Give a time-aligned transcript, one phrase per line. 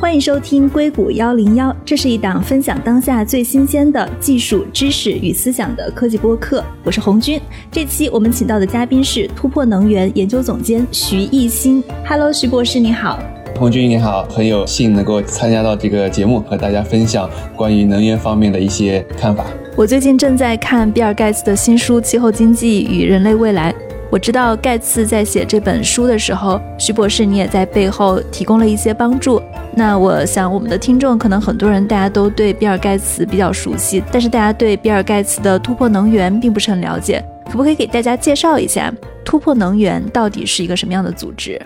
[0.00, 6.62] 欢迎收听硅谷幺零幺，这是一档分享当下最新鲜的技术知识与思想的科技播客。
[6.82, 7.40] 我是红军，
[7.70, 11.82] 这期我们请到的嘉宾是突破能源研究总监徐艺兴。
[12.06, 13.18] Hello，徐博士，你好。
[13.56, 19.46] 红军你好，很有幸能够参加到这个节目，和大家分享关于能源方面的一些看法。
[19.76, 23.72] 我最近正在看比尔盖茨的新书《气候经济与人类未来》。
[24.10, 29.40] 我知道盖茨在写这本书的时候，徐博士你也在背后提供了一些帮助。
[29.76, 41.60] 那我想我们的听众可能很多人大家都对比尔盖茨比较熟悉，但是大家对比尔盖茨的突破能源并不是很了解，可不可以给大家介绍一下突破能源到底是一个什么样的组织？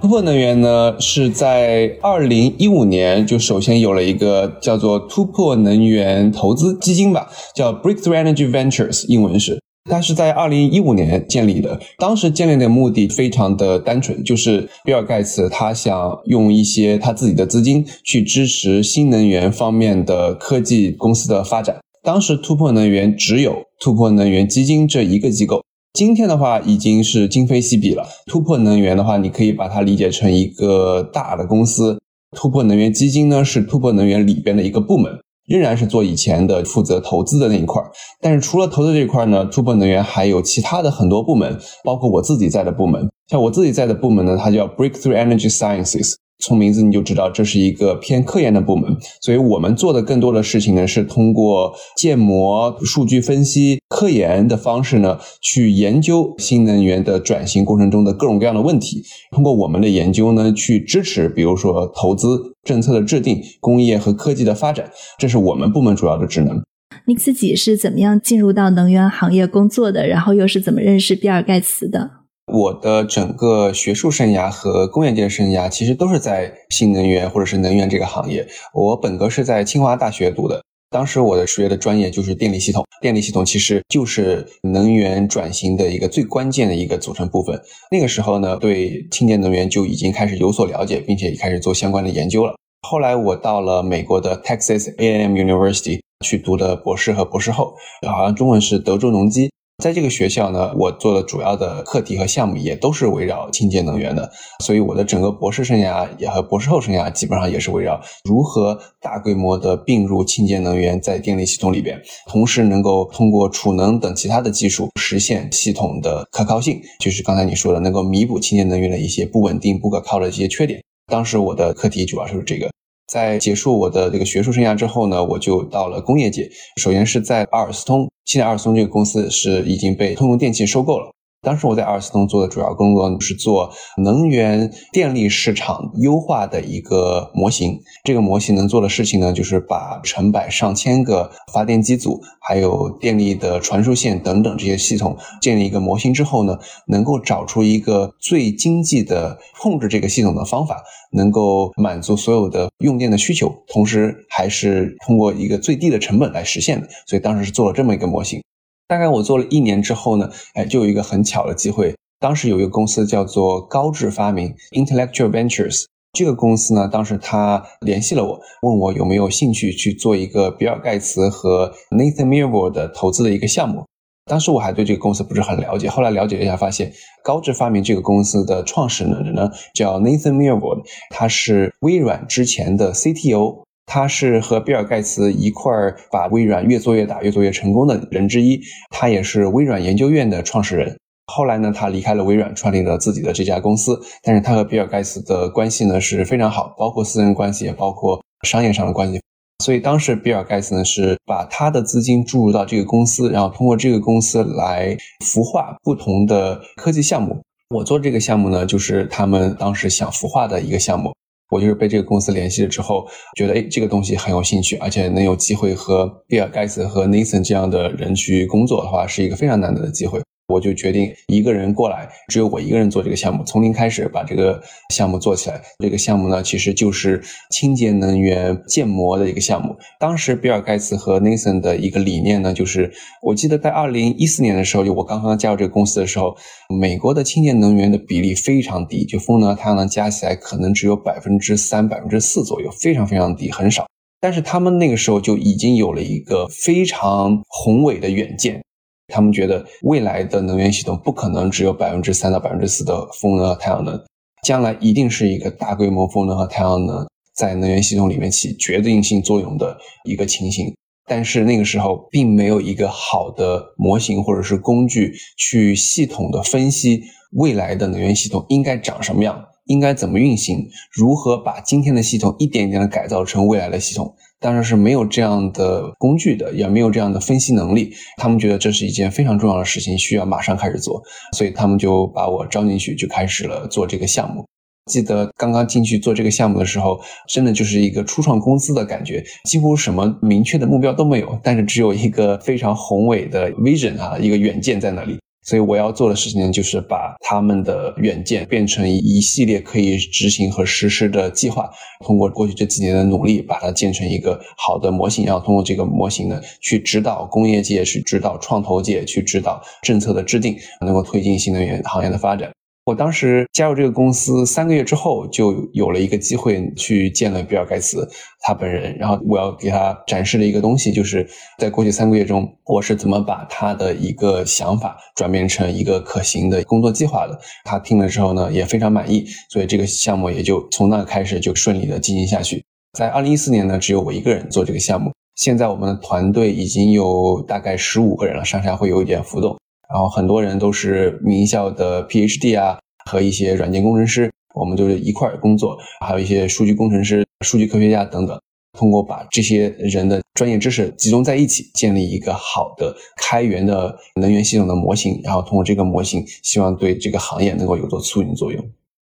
[0.00, 9.58] 突破能源呢是在二零一五年就首先有了一个叫做突破能源投资基金吧，叫 Breakthrough Energy Ventures，英文是。
[9.88, 21.78] 它是在二零一五年建立的，当时建立的目的非常的单纯，就是比尔盖茨他想用一些他自己的资金去支持新能源方面的科技公司的发展。
[22.02, 25.62] 当时突破能源只有突破能源基金这一个机构，
[25.94, 28.06] 今天的话已经是今非昔比了。
[28.26, 31.98] 突破能源的话，你可以把它理解成一个大的公司，
[32.36, 35.12] 突破能源基金呢是突破能源里边的一个部门。
[35.48, 43.08] 仍然是做以前的负责投资的那一块儿，但是除了投资这一块呢，突破能源还有其他的很多部门，包括我自己在的部门。
[43.28, 46.14] 像我自己在的部门呢，它叫 Breakthrough Energy Sciences。
[46.38, 59.02] 从名字你就知道这是一个偏科研的部门，所以我们做的更多的事情呢，是通过建模、数据分析、科研的方式呢，去研究新能源的转型过程中的各种各样的问题。
[59.32, 66.62] 通过我们的研究呢，去支持，比如说投资政策的制定、工业和科技的发展，这是我们部门主要的职能。
[67.06, 70.06] 你自己是怎么样进入到能源行业工作的？
[70.06, 72.17] 然后又是怎么认识比尔盖茨的？
[72.48, 78.46] 我的整个学术生涯和工业界生涯其实都是在新能源或者是能源这个行业。
[78.72, 82.84] 我本科是在清华大学读的，当时我的学的专业就是电力系统。
[83.00, 87.60] 电力系统其实就是能源转型的一个最关键的一个组成部分。
[87.92, 92.54] 那个时候呢，对清洁能源就已经开始有所了解，并且也开始做相关的研究了。
[92.88, 97.74] 后来我到了美国的 Texas A&M University 去读的博士和博士后，
[98.08, 99.50] 好像中文是德州农机。
[99.80, 104.28] 在这个学校呢，我做的主要的课题和项目也都是围绕清洁能源的，
[104.64, 111.96] 所以我的整个博士生涯也和博士后生涯基本上也是围绕如何大规模的并入清洁能源在电力系统里边，
[112.26, 120.82] 同时能够通过储能等其他的技术实现系统的可靠性，就是刚才你说的能够弥补清洁能源的一些不稳定、不可靠的这些缺点。
[121.06, 122.68] 当时我的课题主要就是这个。
[123.06, 126.46] 在结束我的这个学术生涯之后呢，我就到了工业界。
[126.76, 131.10] 首先是在阿尔斯通，现在阿尔松这个公司是已经被通用电气收购了。
[131.40, 137.78] 当时我在阿尔斯通做的主要工作是做能源电力市场优化的一个模型。
[138.02, 150.82] 这个模型能做的事情呢，就是把成百上千个发电机组，还有电力的传输线等等这些系统建立一个模型之后呢，能够找出一个最经济的控制这个系统的方法，
[151.12, 156.88] 能够满足所有的用电的需求，同时还是通过一个最低的成本来实现的。
[157.06, 158.42] 所以当时是做了这么一个模型。
[158.88, 161.94] 大概我做了一年之后呢，哎，就有一个很巧的机会。
[162.18, 165.84] 当时有一个公司叫做高智发明 （Intellectual Ventures），
[166.14, 173.84] 这个公司呢，当时他联系了我，问我有没有兴趣去做一个比尔盖茨和 Nathan Myhrvold 的投资的一个项目。
[174.24, 183.67] 当时我还对这个公司不是很了解，后来了解了一下，发现高智发明这个公司的创始人呢叫 Nathan Myhrvold，他是微软之前的 CTO。
[183.88, 188.60] 他是和比尔盖茨一块儿把微软越做越大、越做越成功的人之一。
[188.90, 190.94] 他也是微软研究院的创始人。
[191.32, 193.98] 后来呢，他离开了微软，创立了自己的这家公司。
[194.22, 199.20] 但是他和比尔盖茨的关系呢是非常好，包括私人关系，也包括商业上的关系。
[199.64, 207.40] 所以当时比尔盖茨呢是把他的资金注入到这个公司，然后通过这个公司来孵化不同的科技项目。
[207.74, 211.12] 我做这个项目呢，就是他们当时想孵化的一个项目。
[211.50, 213.06] 我就是被这个公司联系了之后，
[213.36, 220.20] 觉得哎，这个东西很有兴趣，而且能有机会和比尔盖茨和 Nathan 这样的人去工作的话，是一个非常难得的机会。
[220.48, 224.58] 我就决定一个人过来，只有我一个人做这个项目，从零开始把这个
[224.94, 225.60] 项目做起来。
[225.78, 229.76] 这个项目呢，其实就是清洁能源建模的一个项目。
[230.00, 232.90] 当时比尔盖茨和 Nathan 的一个理念呢，就是
[233.22, 236.34] 我记得在二零一四年的时候，就我刚刚加入这个公司的时候，
[236.80, 243.86] 美国的清洁能源的比例非常低，就风能、太阳能加起来可能只有百分之三、百分之四左右，非常非常低，很少。
[244.18, 248.62] 但是他们那个时候就已经有了一个非常宏伟的远见。
[249.08, 253.98] 他们觉得未来的能源系统不可能只有百分之三到百分之四的风能和太阳能，
[254.42, 260.72] 将来一定是一个大规模风能和太阳能在能源系统里面起决定性作用的一个情形。
[261.06, 267.02] 但是那个时候并没有一个好的模型或者是工具去系统的分析
[267.32, 274.14] 未来的能源系统应该长什么样，应该怎么运行，如何把今天的系统一点一点的改造成未来的系统。
[274.40, 277.92] 当然是没有这样的工具的，也没有这样的分析能力。
[278.16, 281.02] 他们觉得这是一件非常重要的事情，需要马上开始做，
[281.36, 284.44] 所以他们就把我招进去，就开始了做这个项目。
[284.90, 295.18] 记得刚刚进去做这个项目的时候，真的就是一个初创公司的感觉，几乎什么明确的目标都没有，但是只有一个非常宏伟的 vision 啊，一个远见在那里。
[295.48, 301.70] 所以我要做的事情呢，就是把他们的远见变成一系列可以执行和实施的计划。
[302.04, 312.50] 通过过去这几年的努力，把它建成一个好的模型，然后通过这个模型呢，去指导工业界，去指导创投界，去指导政策的制定，能够推进新能源行业的发展。
[312.88, 318.08] 我当时加入这个公司三个月之后，就有了一个机会去见了比尔盖茨
[318.40, 318.96] 他本人。
[318.96, 327.38] 然后我要给他展示的一个东西，就是在过去三个月中，我是怎么把他的一个想法转变成一个可行的工作计划的。
[327.62, 332.64] 他听了之后呢，也非常满意，所以这个项目也就从那开始就顺利的进行下去。
[332.98, 335.12] 在二零一四年呢，只有我一个人做这个项目。
[335.34, 339.58] 现在我们的团队已经有大概十五个人了，上下会有一点浮动。
[339.92, 348.38] 然后很多人都是名校的 PhD 啊，和一些软件工程师，我们就是一块工作，还有一些数据工程师、数据科学家等等。
[348.78, 358.64] 通过把这些人的专业知识集中在一起，建立一个好的开源的能源系统的模型，然后通过这个模型，希望对这个行业能够有做促进作用。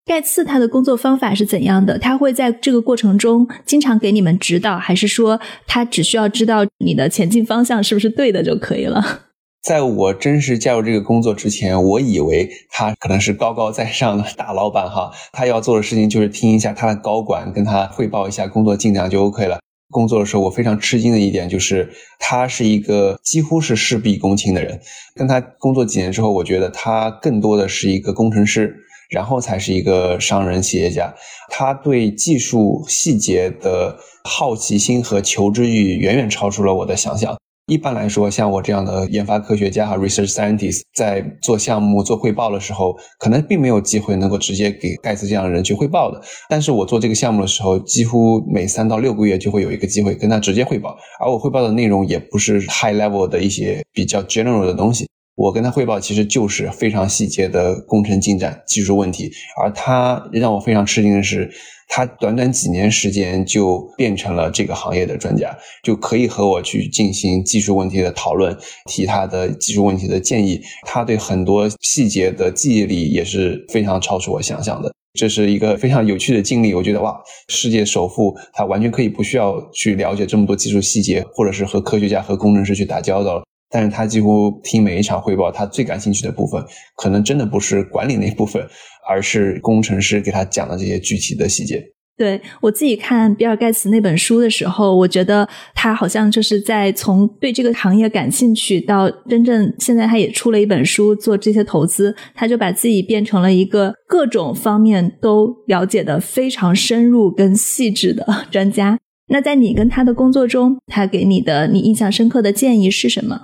[0.06, 1.98] 盖茨他的工作方法是怎样的？
[1.98, 5.38] 他会在这个过程中经常给你们指导，还是说
[5.68, 9.29] 他只需要知道你的前进方向是不是对的就可以了？
[9.62, 19.60] 在我真实加入这个工作之前，我以为他可能是高高在上的大老板哈，他要做的事情就是听一下他的高管跟他汇报一下工作进展就 OK 了。
[19.90, 24.80] 工作的时候，我非常吃惊的一点就是，他是一个几乎是事必躬亲的人。
[25.14, 28.74] 跟他工作几年之后，我觉得他更多的是一个工程师，
[29.10, 31.12] 然后才是一个商人企业家。
[31.48, 37.36] 他对技术细节的好奇心和求知欲远远超出了我的想象。
[37.70, 46.20] 一般来说，像我这样的研发科学家哈 research scientist，在做项目、做汇报的时候，可能并没有机会能够直接给盖茨这样的人去汇报的。
[46.48, 55.06] 但是我做这个项目的时候，几乎每三到六个月就会有一个机会跟他直接汇报，而我汇报的内容也不是 high level 的一些比较 general 的东西。
[55.40, 61.50] 我跟他汇报其实就是非常细节的工程进展、技术问题，而他让我非常吃惊的是，
[61.88, 68.54] 他短短几年时间就变成了这个行业的专家，就可以和我去进行技术问题的讨论，
[68.84, 70.60] 提他的技术问题的建议。
[70.84, 76.74] 他对很多细节的记忆力也是非常超出我想象的，这是一个非常有趣的经历。
[76.74, 83.42] 我觉得哇，世界首富他完全可以不需要去了解这么多技术细节，或者是和科学家和工程师去打交道。
[83.70, 86.60] 但是他几乎听每一场汇报，他最感兴趣的部分，
[86.96, 88.62] 可能真的不是管理那部分，
[89.08, 91.82] 而是工程师给他讲的这些具体的细节。
[92.16, 108.98] 对我自己看比尔盖茨那本书的时候，我觉得他好像就是在从对这个行业感兴趣到真正现在他也出了一本书做这些投资，他就把自己变成了一个各种方面都了解的非常深入跟细致的专家。
[109.28, 113.40] 那在你跟他的工作中，他给你的你印象深刻的建议是什么？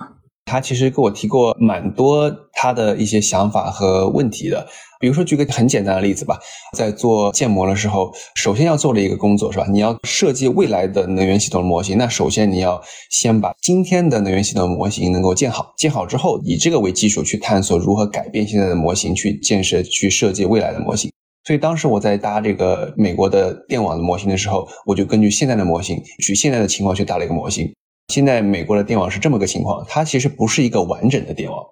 [0.46, 4.64] 他其实给我提过蛮多他的一些想法和问题的，
[5.00, 6.38] 比如说举个很简单的例子吧，
[6.72, 9.66] 在做建模的时候，首先要做的一个工作是吧？
[9.68, 21.10] 你要设计未来的能源系统的模型，那首先你要先把今天的能源系统模型能够建好，建好之后，以这个为基础去探索如何改变现在的模型，去建设、去设计未来的模型。
[21.42, 27.68] 所以当时我在搭这个美国的电网的模型的时候，我就根据现在的模型，取现在的情况去搭了一个模型。
[28.08, 31.62] 现在美国的电网是这么个情况，它其实不是一个完整的电网，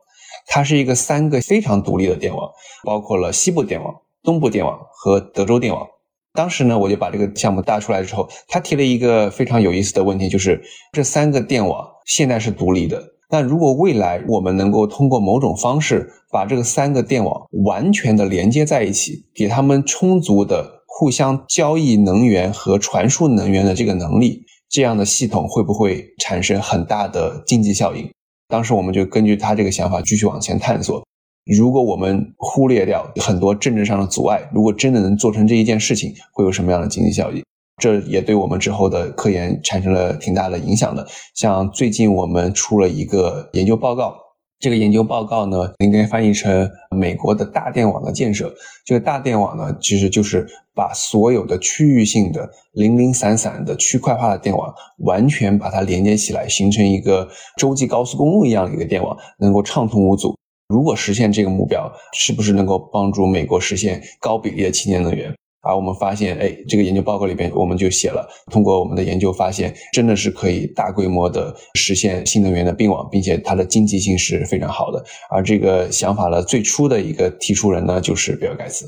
[0.47, 2.51] 它是一个三个非常独立的电网，
[2.85, 5.87] 包括了西部电网、东部电网和德州电网。
[6.33, 10.61] 当时呢，我就把这个项目搭出来之后，他提了一个非常有意思的问题，就是
[10.93, 13.01] 这三个电网现在是独立的，
[13.31, 24.45] 但如果未来我们能够通过某种方式把这个三个电网完全的连接在一起，给他们充足的互相交易能源和传输能源的这个能力。
[24.75, 28.11] 这样的系统会不会产生很大的经济效应？
[28.49, 31.01] 当时我们就根据他这个想法继续往前探索。
[31.47, 37.41] 如果我们忽略掉很多政治上的阻碍，如果真的能做成这一件事情，会有什么样的经济效益？
[37.81, 41.07] 这也对我们之后的科研产生了挺大的影响的。
[41.37, 44.17] 像最近我们出了一个研究报告，
[44.65, 48.51] 这个研究报告呢，应该翻译成美国的大电网的建设。
[48.83, 57.29] 这个大电网呢，其实就是把所有的区域性的零零散散的区块化的电网，完全把它连接起来，形成一个
[57.59, 60.35] 洲际高速公路一样的一个电网，能够畅通无阻。
[60.69, 65.31] 如果实现这个目标，是不是能够帮助美国实现高比例的清洁能源？
[65.65, 75.03] 而我们发现，哎，这个研究报告里边我们就写了，通过我们的研究发现，真的是可以大规模的实现新能源的并网，并且它的经济性是非常好的。
[75.31, 78.85] 而这个想法的最初的一个提出人呢，就是比尔盖茨。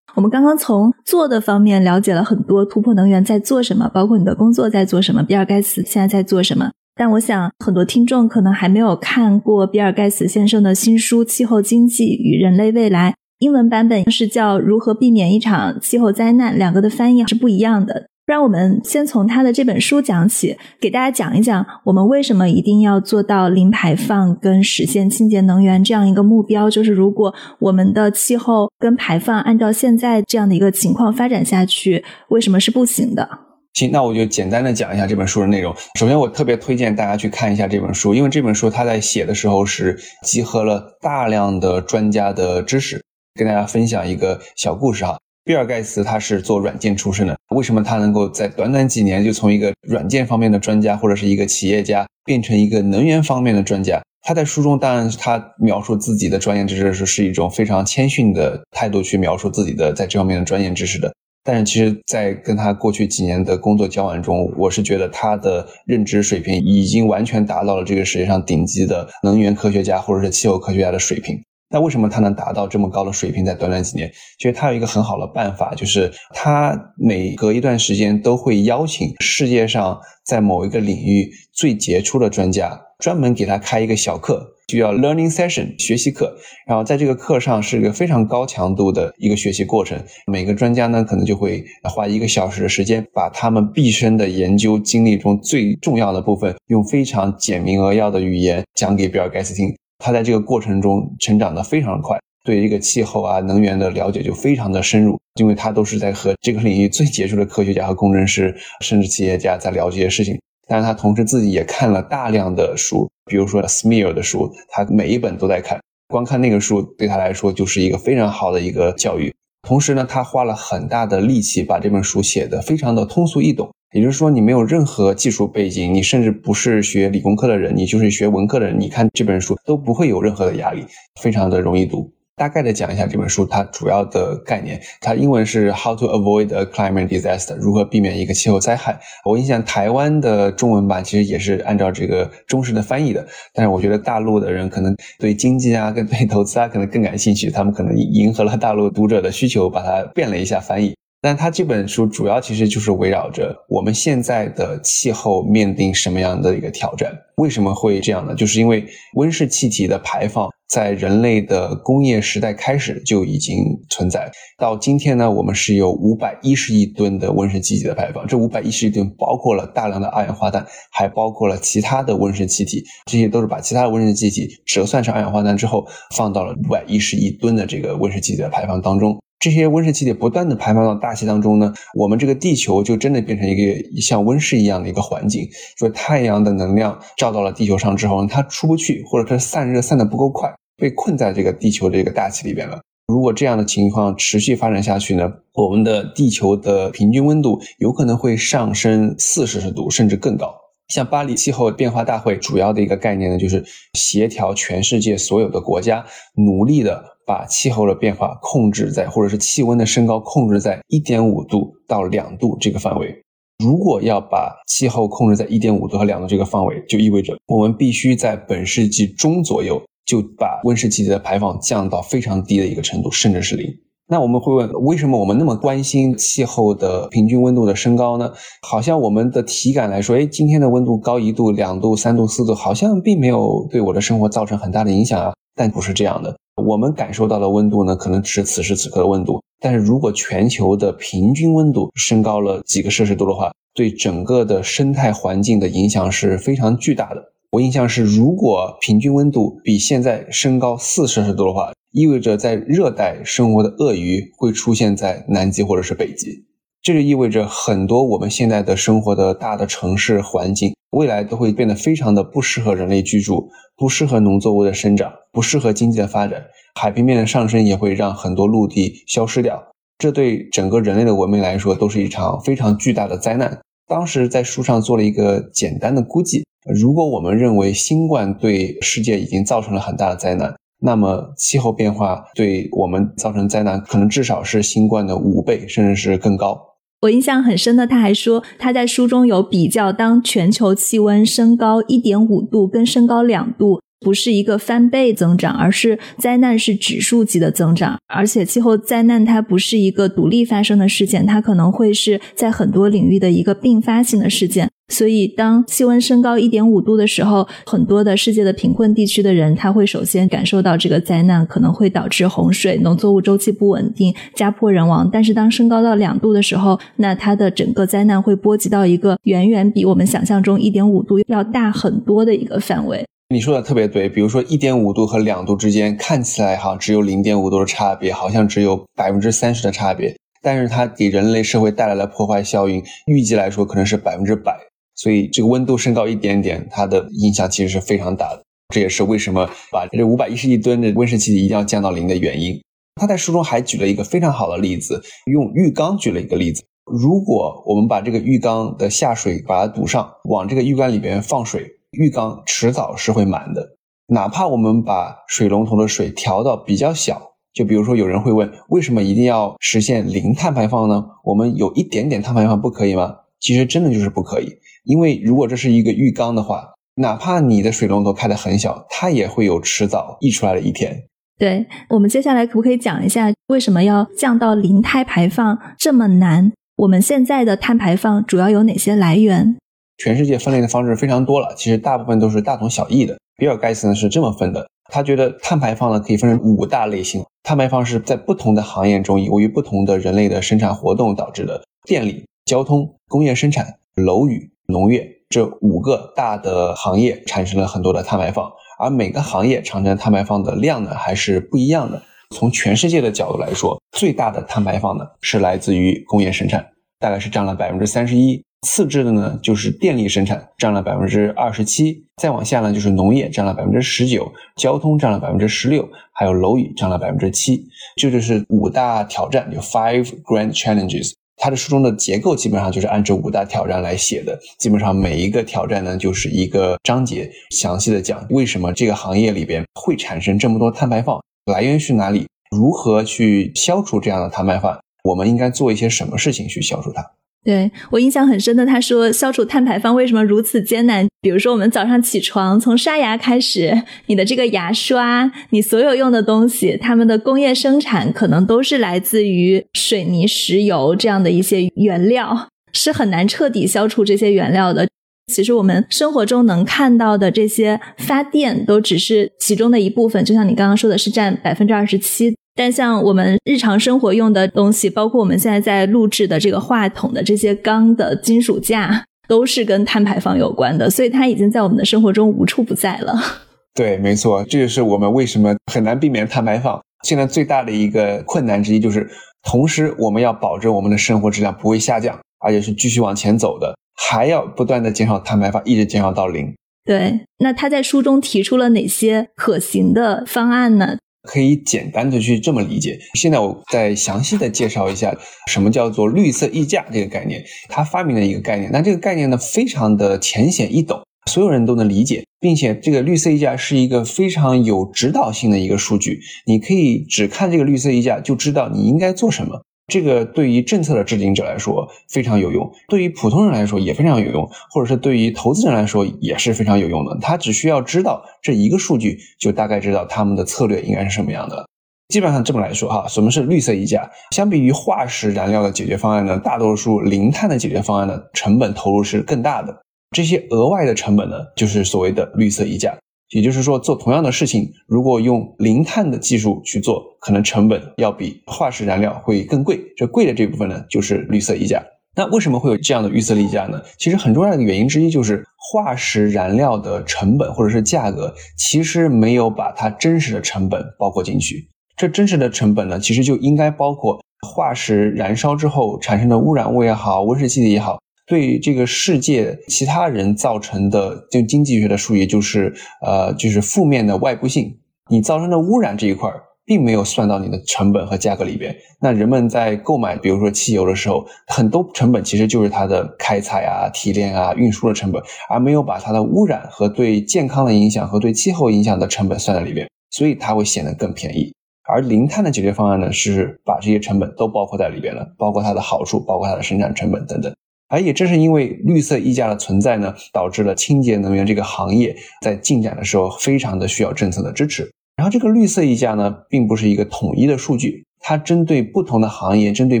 [0.14, 6.70] 我们刚刚从做的方面了解了很多突破能源在做什么，包括你的工作在做什么，比尔盖茨现在在做什么。
[6.94, 13.10] 但我想很多听众可能还没有看过比尔盖茨先生的新书《气候经济与人类未来》。
[13.44, 18.06] 英文版本是叫《如何避免一场气候灾难》，两个的翻译是不一样的。
[18.24, 26.70] 让我们先从他的这本书讲起，给大家讲一讲我们为什么一定要做到零排放跟实现清洁能源这样一个目标。
[26.70, 33.28] 就是如果我们的气候跟排放按照现在这样的一个情况发展下去，为什么是不行的？
[33.74, 35.74] 行，那我就简单的讲一下这本书的内容。
[35.98, 43.03] 首先，我特别推荐大家去看一下这本书，因为这本书他在写的时候是集合了大量的专家的知识。
[43.34, 54.00] 跟大家分享一个小故事哈，比尔盖茨他是做软件出身的，为什么他能够在短短几年就从一个软件方面的专家或者是一个企业家变成一个能源方面的专家？
[54.22, 61.12] 他在书中当然他描述自己的专业知识是是一种非常谦逊的态度去描述自己的在这方面的专业知识的，
[61.42, 71.42] 但是其实，在跟他过去几年的工作交往中，我是觉得他的认知水平已经完全达到了这个世界上顶级的能源科学家或者是气候科学家的水平。
[71.74, 74.08] 那为什么他能达到这么高的水平，在短短几年？
[74.38, 86.32] 其实他有一个很好的办法，就是他每隔一段时间都会邀请世界上在某一个领域最杰出的专家，专门给他开一个小课，就叫 learning session 学习课。
[86.64, 90.00] 然后在这个课上是一个非常高强度的一个学习过程。
[90.28, 99.74] 每个专家呢，可能就会花一个小时的时间，把他们毕生的研究经历中最重要的部分，用非常简明扼要的语言讲给比尔盖茨听。
[99.98, 110.38] 他在这个过程中成长的非常快，对一个气候啊、能源的了解就非常的深入，因为他都是在和这个领域最杰出的科学家和工程师，甚至企业家在聊这些事情。
[110.66, 115.78] 但是他同时自己也看了大量的书，比如说 Smear 的书，他每一本都在看。
[116.08, 119.34] 光看那个书对他来说就是一个非常好的一个教育。
[119.64, 123.70] 同时呢，他花了很大的力气把这本书写得非常的通俗易懂。
[123.92, 130.84] 也就是说，你没有任何技术背景，你甚至不是学理工科的人，你就是学文科的人，你看这本书都不会有任何的压力，
[131.20, 132.12] 非常的容易读。
[132.36, 138.98] 大概的讲一下这本书它主要的概念，它英文是 How to Avoid a Climate Disaster，如何避免一个气候灾害。
[139.24, 150.92] 我印象台湾的中文版其实也是按照这个中式的翻译的，但是我觉得大陆的人可能对经济啊跟对投资啊可能更感兴趣，他们可能迎合了大陆读者的需求，把它变了一下翻译。
[151.20, 157.10] 但它这本书主要其实就是围绕着我们现在的气候面临什么样的一个挑战？
[157.36, 158.34] 为什么会这样呢？
[158.34, 168.26] 就是因为温室气体的排放在人类的工业时代开始就已经存在，到今天呢，我们是有五百一十亿吨的温室气体的排放。
[168.26, 179.16] 这五百一十亿吨包括了大量的二氧化碳，还包括了其他的温室气体，这些都是把其他的温室气体折算成二氧化碳之后，放到了五百一十亿吨的这个温室气体的排放当中。
[179.40, 185.46] 这些温室气体不断的排放到大气当中呢，我们这个地球就真的变成一个像温室一样的一个环境。
[185.76, 192.80] 说太阳的能量照到了地球上之后呢，它出不去，或者它散热散的不够快，被困在这个地球这个大气里边了。
[193.08, 200.54] 如果这样的情况持续发展下去呢，我们的地球的平均温度有可能会上升四摄氏度甚至更高。
[200.88, 203.64] 像巴黎气候变化大会主要的一个概念呢，就是
[203.94, 206.04] 协调全世界所有的国家，
[206.34, 207.14] 努力的。
[207.26, 213.18] 把气候的变化控制在，或者是气温的升高控制在一点五度到两度这个范围。
[213.64, 223.66] 如果要把气候控制在一点五度和两度这个范围，就意味着我们必须在本世纪中左右就把温室气体的排放降到非常低的一个程度，甚至是零。
[224.06, 228.30] 那我们会问，为什么我们那么关心气候的平均温度的升高呢？
[228.60, 235.32] 好像我们的体感来说，哎，今天的温度高一度、两度、三度、四度，好像并没有对我的生活造成很大的影响啊。
[235.56, 236.36] 但不是这样的。
[236.62, 239.40] 我们感受到的温度呢，可能只是此时此刻的温度。
[239.58, 247.22] 但是如果全球的平均温度升高了几个摄氏度的话，对整个的生态环境的影响是非常巨大的。
[247.54, 256.46] 我印象是，如果平均温度比现在升高四摄氏度的话，意味着在热带生活的鳄鱼会出现在南极或者是北极。
[256.82, 266.42] 这就意味着很多我们现在的生活的大的城市环境未来都会变得非常的不适合人类居住，不适合农作物的生长，不适合经济的发展。
[266.74, 269.62] 海平面的上升也会让很多陆地消失掉，
[269.96, 273.60] 这对整个人类的文明来说都是一场非常巨大的灾难。
[273.86, 286.58] 当时在书上做了一个简单的估计，如果我们认为新冠对世界已经造成了很大的灾难，那么气候变化对我们造成灾难可能至少是新冠的五倍，甚至是更高。
[287.02, 293.80] 我印象很深的，他还说他在书中有比较，当全球气温升高一点五度跟升高两度。
[294.00, 297.96] 不是一个翻倍增长，而是灾难是指数级的增长。
[298.06, 304.70] 而且气候灾难它不是一个独立发生的事件，它可能会是在很多领域的一个并发性的事件。
[304.88, 315.08] 所以，当气温升高一点五度的时候，很多的世界的贫困地区的人，他会首先感受到这个灾难可能会导致洪水、农作物周期不稳定、家破人亡。
[315.10, 323.04] 但是，当升高到两度的时候，那它的整个灾难会波及到一个远远比我们想象中一点五度要大很多的一个范围。
[323.30, 334.54] 你说的特别对，比如说一点五度和两度之间看起来哈只有零点五度的差别，好像只有百分之三十的差别，但是它给人类社会带来的破坏效应，预计来说可能是百分之百。
[334.94, 338.42] 所以这个温度升高一点点，它的影响其实是非常大的。
[338.74, 342.60] 这也是为什么把这五百一十亿吨的温室气体一定要降到零的原因。
[343.00, 346.64] 他在书中还举了一个非常好的例子，用浴缸举了一个例子。
[346.86, 351.70] 如果我们把这个浴缸的下水把它堵上，往这个浴缸里边放水。
[351.92, 353.76] 浴缸迟早是会满的，
[354.08, 361.04] 哪怕我们把水龙头的水调到比较小，就比如说有人会问，为什么一定要实现零碳排放呢？
[361.22, 363.14] 我们有一点点碳排放不可以吗？
[363.40, 364.48] 其实真的就是不可以，
[364.84, 371.04] 因为如果这是一个浴缸的话，哪怕你的水龙头开得很小，它也会有迟早溢出来的一天。
[371.36, 376.52] 对我们接下来可不可以讲一下，为什么要降到零碳排放这么难？
[376.76, 379.56] 我们现在的碳排放主要有哪些来源？
[379.98, 383.16] 全世界分类的方式非常多了，其实大部分都是大同小异的。
[383.36, 387.24] 比尔盖茨呢是这么分的，他觉得碳排放呢可以分成五大类型。
[387.42, 391.62] 碳排放是在不同的行业中，由于不同的人类的生产活动导致的。
[391.84, 402.02] 电力、交通、工业生产、楼宇、农业这五个大的行业产生了很多的碳排放，而每个行业产生碳排放的量呢还是不一样的。
[402.30, 406.66] 从全世界的角度来说，最大的碳排放呢是来自于工业生产，
[406.98, 408.42] 大概是占了百分之三十一。
[408.66, 417.62] 次之的呢，就是电力生产占了百分之二十七，再往下呢就是农业占了百分之十九，交通占了百分之十六，还有楼宇占了百分之七。
[417.96, 421.12] 这就是五大挑战，有 five grand challenges。
[421.36, 437.04] 他的书中的结构基本上就是按这五大挑战来写的，基本上每一个挑战呢就是一个章节，详细的讲为什么这个行业里边会产生这么多碳排放，来源是哪里，如何去消除这样的碳排放，我们应该做一些什么事情去消除它。
[437.44, 441.06] 对我印象很深的，他说消除碳排放为什么如此艰难？
[441.20, 454.88] 比如说我们早上起床，从刷牙开始，你的这个牙刷，你所有用的东西，他们的工业生产可能都是来自于水泥、石油这样的一些原料，是很难彻底消除这些原料的。
[455.32, 460.24] 其实我们生活中能看到的这些发电，都只是其中的一部分。
[460.24, 462.34] 就像你刚刚说的，是占百分之二十七。
[462.54, 473.14] 但像我们日常生活用的东西，包括我们现在在录制的这个话筒的这些钢的金属架，都是跟碳排放有关的，所以它已经在我们的生活中无处不在了。
[473.74, 476.80] 对，没错，这就是我们为什么很难避免碳排放。
[477.04, 479.10] 现在最大的一个困难之一就是，
[479.42, 486.54] 同时我们要保证我们的生活质量不会下降，而且是继续往前走的，还要不断的减少碳排放，一直减少到零。
[486.84, 490.98] 对，那他在书中提出了哪些可行的方案呢？
[491.24, 492.98] 可以简单的去这么理解。
[493.14, 495.14] 现在我再详细的介绍一下
[495.50, 497.42] 什么叫做绿色溢价这个概念。
[497.68, 506.20] 它发明的一个概念，那这个概念呢非常的浅显易懂，所有人都能理解，并且这个绿色溢价是一个非常有指导性的一个数据。
[506.46, 509.62] 你可以只看这个绿色溢价就知道你应该做什么。
[509.86, 517.16] 这个对于政策的制定者来说非常有用，对于普通人来说也非常有用，或者是对于投资人来说也是非常有用的。
[517.20, 521.66] 他只需要知道这一个数据，就大概知道他们的策略应该是什么样的。
[522.08, 524.10] 基本上这么来说哈，什么是绿色溢价？
[524.30, 529.82] 相比于化石燃料的解决方案呢，大多数零碳的解决方案呢，成本投入是更大的。
[530.10, 532.96] 这些额外的成本呢，就是所谓的绿色溢价。
[533.34, 539.80] 也就是说，做同样的事情，如果用零碳的技术去做，可能成本要比化石燃料会更贵。
[539.96, 541.82] 这贵的这部分呢，就是绿色溢价。
[542.16, 543.82] 那为什么会有这样的绿色溢价呢？
[543.98, 551.68] 其实很重要的原因之一就是化石燃料的成本或者是价格，其实没有把它真实的成本包括进去。
[551.96, 557.98] 这真实的成本呢，其实就应该包括化石燃烧之后产生的污染物也好，温室气体也好。
[558.26, 564.78] 对这个世界其他人造成的，就经济学的术语就是呃，就是负面的外部性，
[565.10, 566.42] 你造成的污染这一块儿。
[566.66, 568.74] 并没有算到你的成本和价格里边。
[568.98, 581.52] 那人们在购买，比如说汽油的时候，很多成本其实就是它的开采啊、提炼啊、运输的成本，而没有把它的污染和对健康的影响和对气候影响的成本算在里边，所以它会显得更便宜。
[581.86, 587.54] 而零碳的解决方案呢，是把这些成本都包括在里边了，包括它的好处，包括它的生产成本等等。
[587.88, 594.90] 而也正是因为绿色溢价的存在呢，导致了清洁能源这个行业在进展的时候非常的需要政策的支持。
[595.16, 600.00] 然后这个绿色溢价呢，并不是一个统一的数据，它针对不同的行业、针对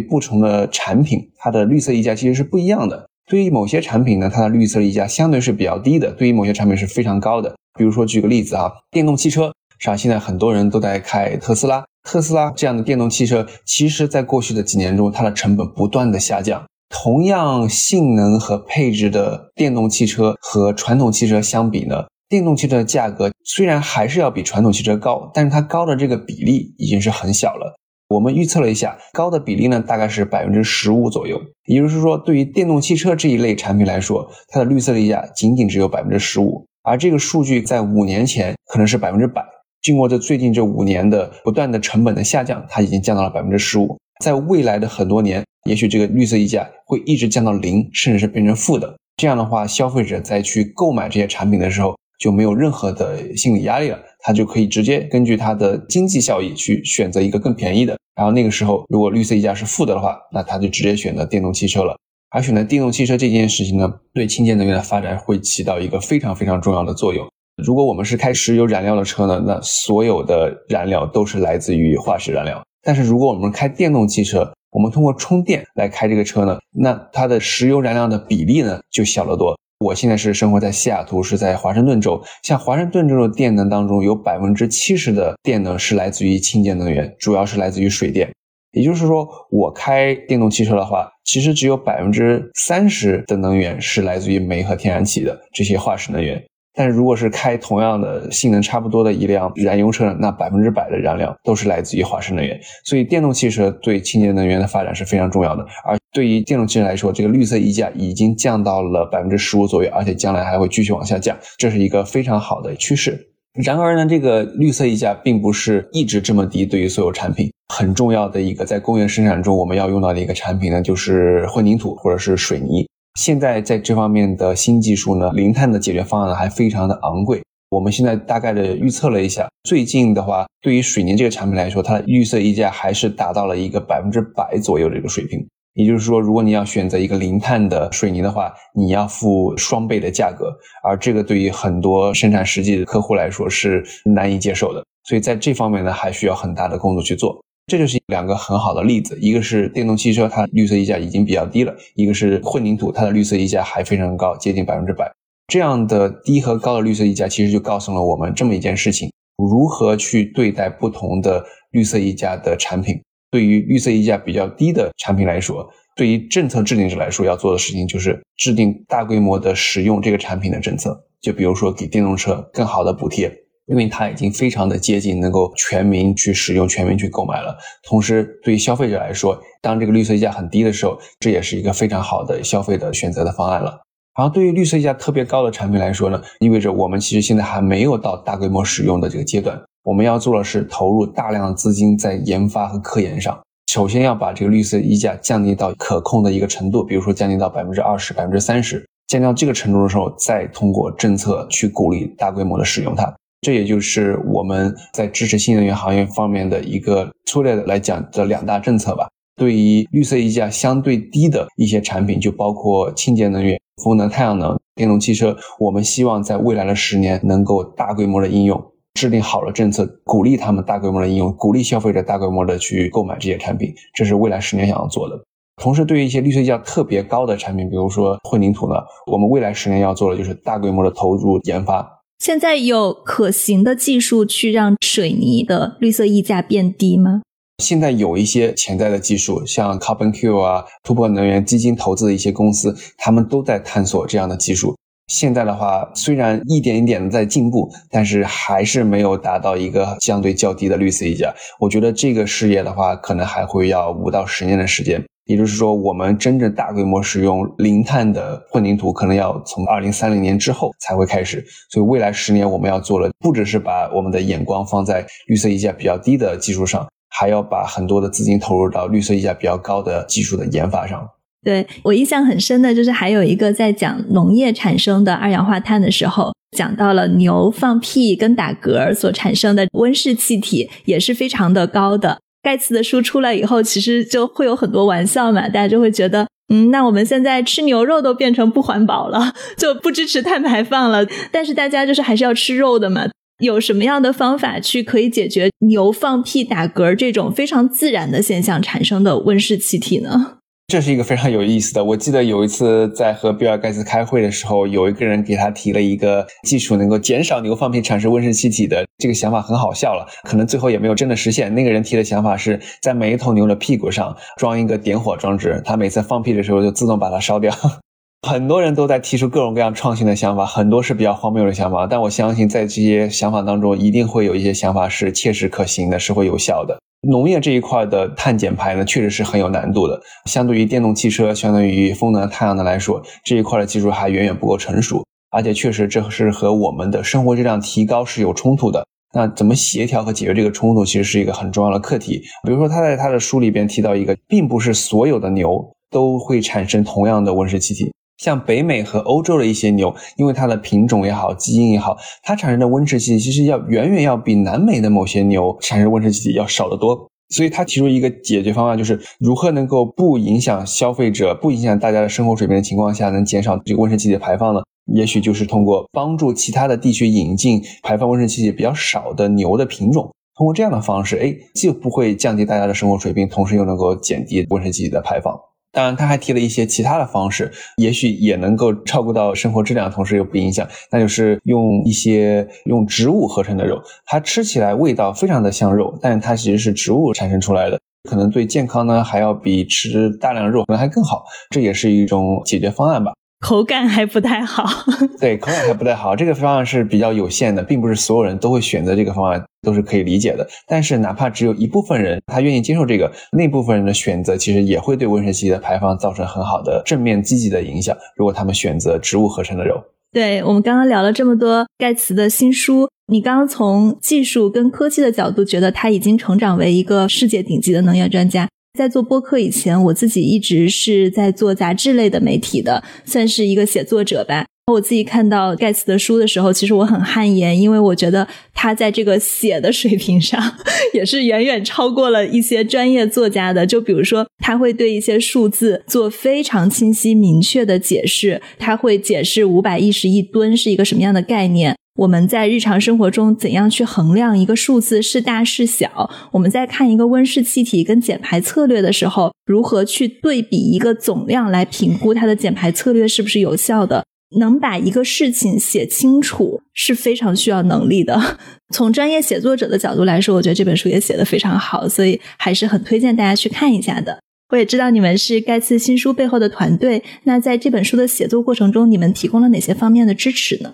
[0.00, 3.08] 不同的产品，它的绿色溢价其实是不一样的。
[3.26, 7.54] 对于某些产品呢，它的绿色溢价相对是比较低的；对于某些产品是非常高的。
[7.78, 9.96] 比如说举个例子啊，电动汽车，是吧？
[9.96, 16.64] 现在很多人都在开特斯拉，特斯拉这样的电动汽车，其实在过去的几年中，它的成本不断的下降。
[17.02, 22.04] 同样性能和配置的电动汽车和传统汽车相比呢？
[22.28, 27.76] 电动汽车的价格虽然还是要比传统汽车高，但是它高的这个比例已经是很小了。
[28.08, 31.40] 我们预测了一下，高的比例呢大概是百分之十五左右。
[31.66, 39.44] 也就是说，对于电动汽车这一类产品来说，它的绿色溢价仅仅只有百分之十五，而这个数据在五年前可能是百分之百。
[39.82, 43.98] 经过这最近这五年的不断的成本的下降，它已经降到了百分之十五。
[44.22, 48.94] 在未来的很多年，也许这个绿色溢价会一直降到零，甚至是变成负的。
[49.16, 57.96] 这样的话，消费者在去购买这些产品的时候，就没有任何的心理压力了，他就可以直接根据他的经济效益去选择一个更便宜的。
[58.16, 61.96] 然后那个时候，如果绿色溢价是负的的话，那他就直接选择电动汽车了。
[62.30, 67.24] 而选择电动汽车这件事情呢，对清洁能源的发展会起到一个非常非常重要的作用。
[67.64, 72.60] 如果我们是开石油燃料的车呢，那所有的燃料都是来自于化石燃料。
[72.84, 79.56] 但是如果我们开电动汽车，我们通过充电来开这个车呢，那它的石油燃料的比例呢就小得多。
[79.80, 82.22] 我现在是生活在西雅图，是在华盛顿州。
[82.42, 88.30] 像华盛顿州的电能当中，有百分之七十的电能是来自于清洁能源，主要是来自于水电。
[88.72, 96.42] 也就是说，我开电动汽车的话，其实只有百分之三十的能源是来自于煤和天然气的这些化石能源。
[96.74, 102.58] 但是如果是开同样的性能差不多的一辆燃油车，那百分之百的燃料都是来自于化石能源。
[102.84, 105.64] 所以电动汽车对清洁能源的发展是非常重要的。
[105.84, 113.30] 而对于电动汽车来说，这个绿色溢价已经降到了百分之十五左右，而且将来还会继续往下降，这是一个非常好的趋势。
[113.64, 116.66] 然而呢，这个绿色溢价并不是一直这么低。
[116.66, 122.84] 对于所有产品，很重要的一个在工业生产中我们要用到的一个产品呢，就是混凝土或者是水泥。
[123.14, 127.40] 现在在这方面的新技术呢，零碳的解决方案还非常的昂贵。
[127.70, 135.38] 我们现在大概的预测了一下，最近的话，对于水泥这个产品来说，它的绿色溢价还是达到了一个百分之百左右的一个水平。
[135.74, 144.84] 也就是说，如果你要选择一个零碳的水泥的话，你要付双倍的价格，而这个对于很多生产实际的客户来说是难以接受的。
[145.04, 147.42] 所以在这方面呢，还需要很大的工作去做。
[147.66, 155.10] 这就是两个很好的例子，一个是电动汽车，它绿色溢价已经比较低了；一个是混凝土，它的绿色溢价还非常高，接近百分之百。
[155.46, 163.00] 这样的低和高的绿色溢价，其实就告诉了我们这么一件事情：如何去对待不同的绿色溢价的产品。
[163.30, 173.43] 对于绿色溢价比较低的产品来说，对于政策制定者来说，要做的事情就是制定大规模的使用这个产品的政策，就比如说给电动车更好的补贴。
[173.66, 177.56] 因为它已经非常的接近能够全民去使用、全民去购买了。
[177.82, 183.80] 同时，对于消费者来说，当这个绿色溢价很低的时候，这也是一个非常好的消费的选择的方案了。
[184.16, 189.60] 然后，对于绿色溢价特别高的产品来说呢，意味着我们其实现在还没有到大规模使用的这个阶段。
[189.82, 193.38] 我们要做的是投入大量的资金在研发和科研上。
[193.72, 198.86] 首先要把这个绿色溢价降低到可控的一个程度，比如说降低到百分之二十、百分之三十。
[199.08, 203.12] 降到这个程度的时候，再通过政策去鼓励大规模的使用它。
[203.44, 209.06] 这也就是我们在支持新能源行业方面的一个粗略的来讲的两大政策吧。
[209.36, 223.74] 对于绿色溢价相对低的一些产品，就包括清洁能源、风能、太阳能、电动汽车，我们希望在未来的十年能够大规模的应用，制定好了政策，鼓励他们大规模的应用，鼓励消费者大规模的去购买这些产品。
[223.92, 225.20] 这是未来十年想要做的。
[225.62, 228.74] 同时，对于一些绿色溢价特别高的产品，比如说混凝土呢，
[229.10, 231.93] 我们未来十年要做的就是大规模的投入研发。
[232.18, 237.22] 现在有可行的技术去让水泥的绿色溢价变低吗？
[237.62, 244.74] 现在有一些潜在的技术，像 Carbon Q 啊、突破能源基金投资的一些公司，他们都在探索这样的技术。
[245.08, 251.32] 现在的话，虽然一点一点的在进步，但是还是没有达到一个相对较低的绿色溢价。
[251.60, 255.04] 我觉得这个事业的话，可能还会要五到十年的时间。
[255.26, 261.42] 也就是说，我们真正大规模使用零碳的混凝土，可能要从二零三零年之后才会开始。
[261.70, 271.08] 所以，未来十年我们要做的，不只是把我们的眼光放在绿色溢价比较低的技术上，还要把很多的资金投入到绿色溢价比较高的技术的研发上。
[271.42, 282.18] 对我印象很深的就是，还有一个在讲农业产生的二氧化碳的时候，讲到了牛放屁跟打嗝所产生的温室气体也是非常的高的。
[282.44, 291.04] 盖茨的书出来以后，其实就会有很多玩笑嘛，大家就会觉得，嗯，那我们现在吃牛肉都变成不环保了，就不支持碳排放了。
[291.32, 293.08] 但是大家就是还是要吃肉的嘛，
[293.42, 300.38] 有什么样的方法去可以解决牛放屁打嗝这种非常自然的现象产生的温室气体呢？
[300.66, 301.84] 这是一个非常有意思的。
[301.84, 310.04] 我记得有一次在和比尔盖茨开会的时候，有一个人给他提了一个技术，能够减少牛放屁产生温室气体的这个想法，很好笑了。
[310.24, 311.54] 可能最后也没有真的实现。
[311.54, 317.54] 那个人提的想法是在每一头牛的屁股上装一个点火装置，他每次放屁的时候就自动把它烧掉。
[318.26, 321.86] 很多人都在提出各种各样创新的想法，很多是比较荒谬的想法。
[321.86, 326.78] 但我相信，在这些想法当中，一定会有一些想法是切实可行的，是会有效的。
[327.06, 330.00] 农业这一块的碳减排呢，确实是很有难度的。
[330.26, 335.04] 相对于电动汽车，相对于风能、太阳能来说，这一块的技术还远远不够成熟。
[335.30, 338.86] 而且，确实这是和我们的生活质量提高是有冲突的。
[339.12, 342.22] 那怎么协调和解决这个冲突，其实是一个很重要的课题。
[342.44, 347.92] 比如说，他在他的书里边提到一个，并不是所有的牛都会产生同样的温室气体。
[348.18, 357.08] 像北美和欧洲的一些牛，因为它的品种也好，基因也好，它产生的温室气体其实要远远要比南美的某些牛产生温室气体要少得多。
[357.30, 364.60] 所以，他提出一个解决方案，就是如何能够不影响消费者、不影响大家的生活水平的情况下，能减少这个温室气体的排放呢？
[364.92, 375.34] 也许就是通过帮助其他的地区引进排放温室气体比较少的牛的品种，通过这样的方式，哎，既不会降低大家的生活水平，同时又能够减低温室气体的排放。
[375.74, 380.66] 当然，他还提了一些其他的方式，也许也能够照顾到生活质量，同时又不影响。
[380.90, 391.24] 那就是用一些用植物合成的肉，它吃起来味道非常的像肉，但它其实是植物产生出来的，可能对健康呢还要比吃大量肉可能还更好。
[391.50, 393.12] 这也是一种解决方案吧。
[393.44, 394.64] 口感还不太好，
[395.20, 396.16] 对，口感还不太好。
[396.16, 400.48] 这个方案是比较有限的，并不是所有人都会选择这个方案，都是可以理解的。
[400.66, 407.94] 但是，哪怕只有一部分人他愿意接受这个，那部分人的选择其实也会对温室气体的排放造成很好的正面积极的影响。
[408.16, 409.78] 如果他们选择植物合成的肉，
[410.10, 418.48] 对我们刚刚聊了这么多盖茨的新书，你刚刚从技术跟科技的角度觉得他已经成长为一个世界顶级的能源专家。
[418.76, 424.46] 在做播客以前，我自己一直是在做杂志类的媒体的，算是一个写作者吧。
[424.72, 430.42] 我自己看到盖茨的书的时候，其实我很汗颜，因为我觉得他在这个写的水平上
[430.92, 433.64] 也是远远超过了一些专业作家的。
[433.64, 441.76] 就比如说，他会对一些数字做非常清晰明确的解释，他会解释五百一十亿吨是一个什么样的概念。
[441.96, 446.10] 我们在日常生活中怎样去衡量一个数字是大是小？
[446.32, 454.04] 我们在看一个温室气体跟减排策略的时候，如何去对比一个总量来评估它的减排策略是不是有效的？
[454.40, 458.38] 能把一个事情写清楚是非常需要能力的。
[458.74, 464.18] 从专业写作者的角度来说，我觉得这本书也写得非常好，所以还是很推荐大家去看一下的。
[464.48, 470.72] 我也知道你们是盖茨新书背后的团队，那在这本书的写作过程中，你们提供了哪些方面的支持呢？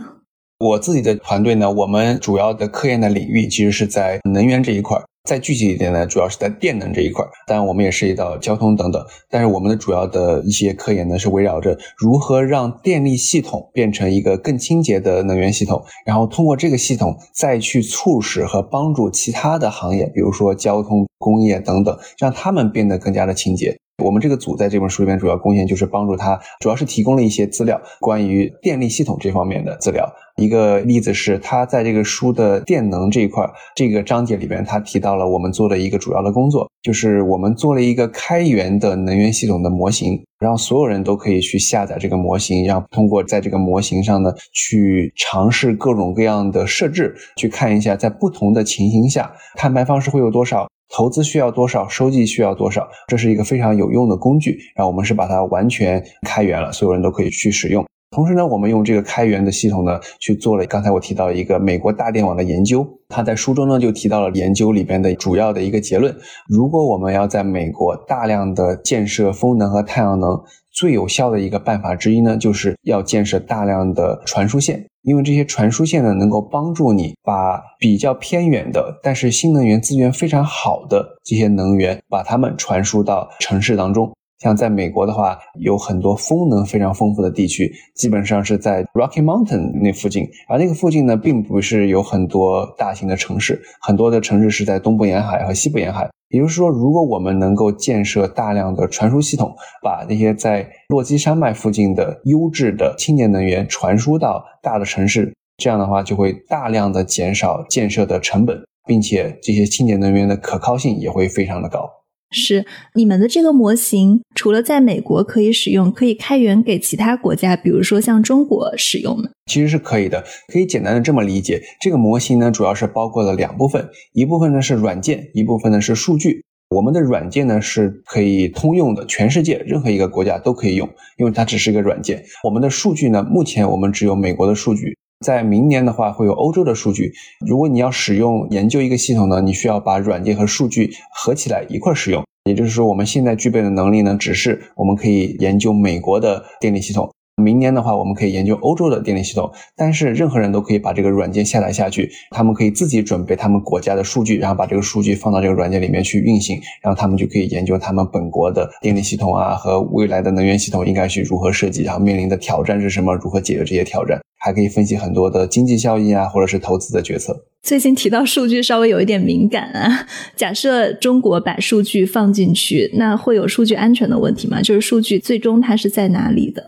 [0.61, 7.25] 我自己的团队呢，我们主要的科研的领域其实是在能源这一块，再具体一点呢，主要是在电能这一块。
[7.47, 9.03] 当然，我们也涉及到交通等等。
[9.31, 23.79] 但是，我们的主要的一些科研呢，是围绕着如何让电力系统变成一个更清洁的能源系统，然后通过这个系统再去促使和帮助其他的行业，比如说交通、工业等等，让他们变得更加的清洁。
[24.01, 30.11] 我们这个组在这本书里面主要贡献就是帮助他，主要是提供了一些资料，关于电力系统这方面的资料。
[30.37, 50.70] 一个例子是，他在这个书的电能这一块这个章节里边，他提到了我们做的一个主要的工作，就是我们做了一个开源的能源系统的模型，让所有人都可以去下载这个模型，然后通过在这个模型上呢，去尝试各种各样的设置，去看一下在不同的情形下碳排放是会有多少。
[50.91, 54.59] 投资需要多少，收益需要多少，这是一个非常有用的工具。
[54.75, 57.85] 然后我们是把它完全开源了，所有人都可以去使用。
[58.11, 62.85] 同时呢，我们用这个开源的系统呢，去做了刚才我提到一个美国大电网的研究。
[63.09, 66.13] 他在书中呢就提到了研究里边的主要的一个结论：
[66.49, 70.37] 如果我们要在美国大量的建设风能和太阳能，
[70.73, 74.85] 最有效的一个办法之一呢，就是要建设大量的传输线。
[75.03, 84.13] 因为这些传输线呢，能够帮助你把比较偏远的，但是新能源资源非常好的这些能源，把它们传输到城市当中。
[84.41, 90.27] 像在美国的话，有很多风能非常丰富的地区，基本上是在 Rocky Mountain 那附近。
[90.49, 96.09] 而那个附近呢，并不是有很多大型的城市，很多的城市是在东部沿海和西部沿海。
[96.31, 111.91] 也就是说，如果我们能够建设大量的传输系统，把那些在落基山脉附近的优质的清洁能源传输到大的城市，这样的话就会大量的减少建设的成本，并且这些清洁能源的可靠性也会非常的高。
[112.31, 112.65] 是
[112.95, 119.29] 你们的这个模型，除了在美国可以使用，可以开源给其他国家，比如说像中国使用吗？
[119.47, 126.45] 其实是可以的，可以简单的这么理解，这个模型呢，主要是包括了两部分，一部分呢是软件，一部分呢是数据。
[126.69, 130.89] 我们的软件呢是可以通用的，全世界任何一个国家都可以用，
[131.19, 132.25] 因为它只是一个软件。
[132.45, 134.97] 我们的数据呢，目前我们只有美国的数据。
[135.25, 137.13] 在明年的话，会有欧洲的数据。
[137.47, 142.25] 如果你要使用研究一个系统呢，你需要把软件和数据合起来一块使用。
[142.49, 147.13] 也就是说，我们现在具备的能力呢，只是我们可以研究美国的电力系统。
[147.37, 149.51] 明年的话，我们可以研究欧洲的电力系统。
[149.77, 164.19] 但是任何人都可以把这个软件下载下去，他们可以自己准备他们国家的数据，然后把这个数据放到这个软件里面去运行，然后他们就可以研究他们本国的电力系统啊和未来的能源系统应该去如何设计，然后面临的挑战是什么，如何解决这些挑战。
[164.41, 167.45] 还可以分析很多的经济效益啊，或者是投资的决策。
[167.63, 170.07] 最近提到数据稍微有一点敏感啊。
[170.35, 174.63] 假设中国把数据放进去，那会有数据安全的问题吗？
[174.63, 176.65] 就是数据最终它是在哪里的？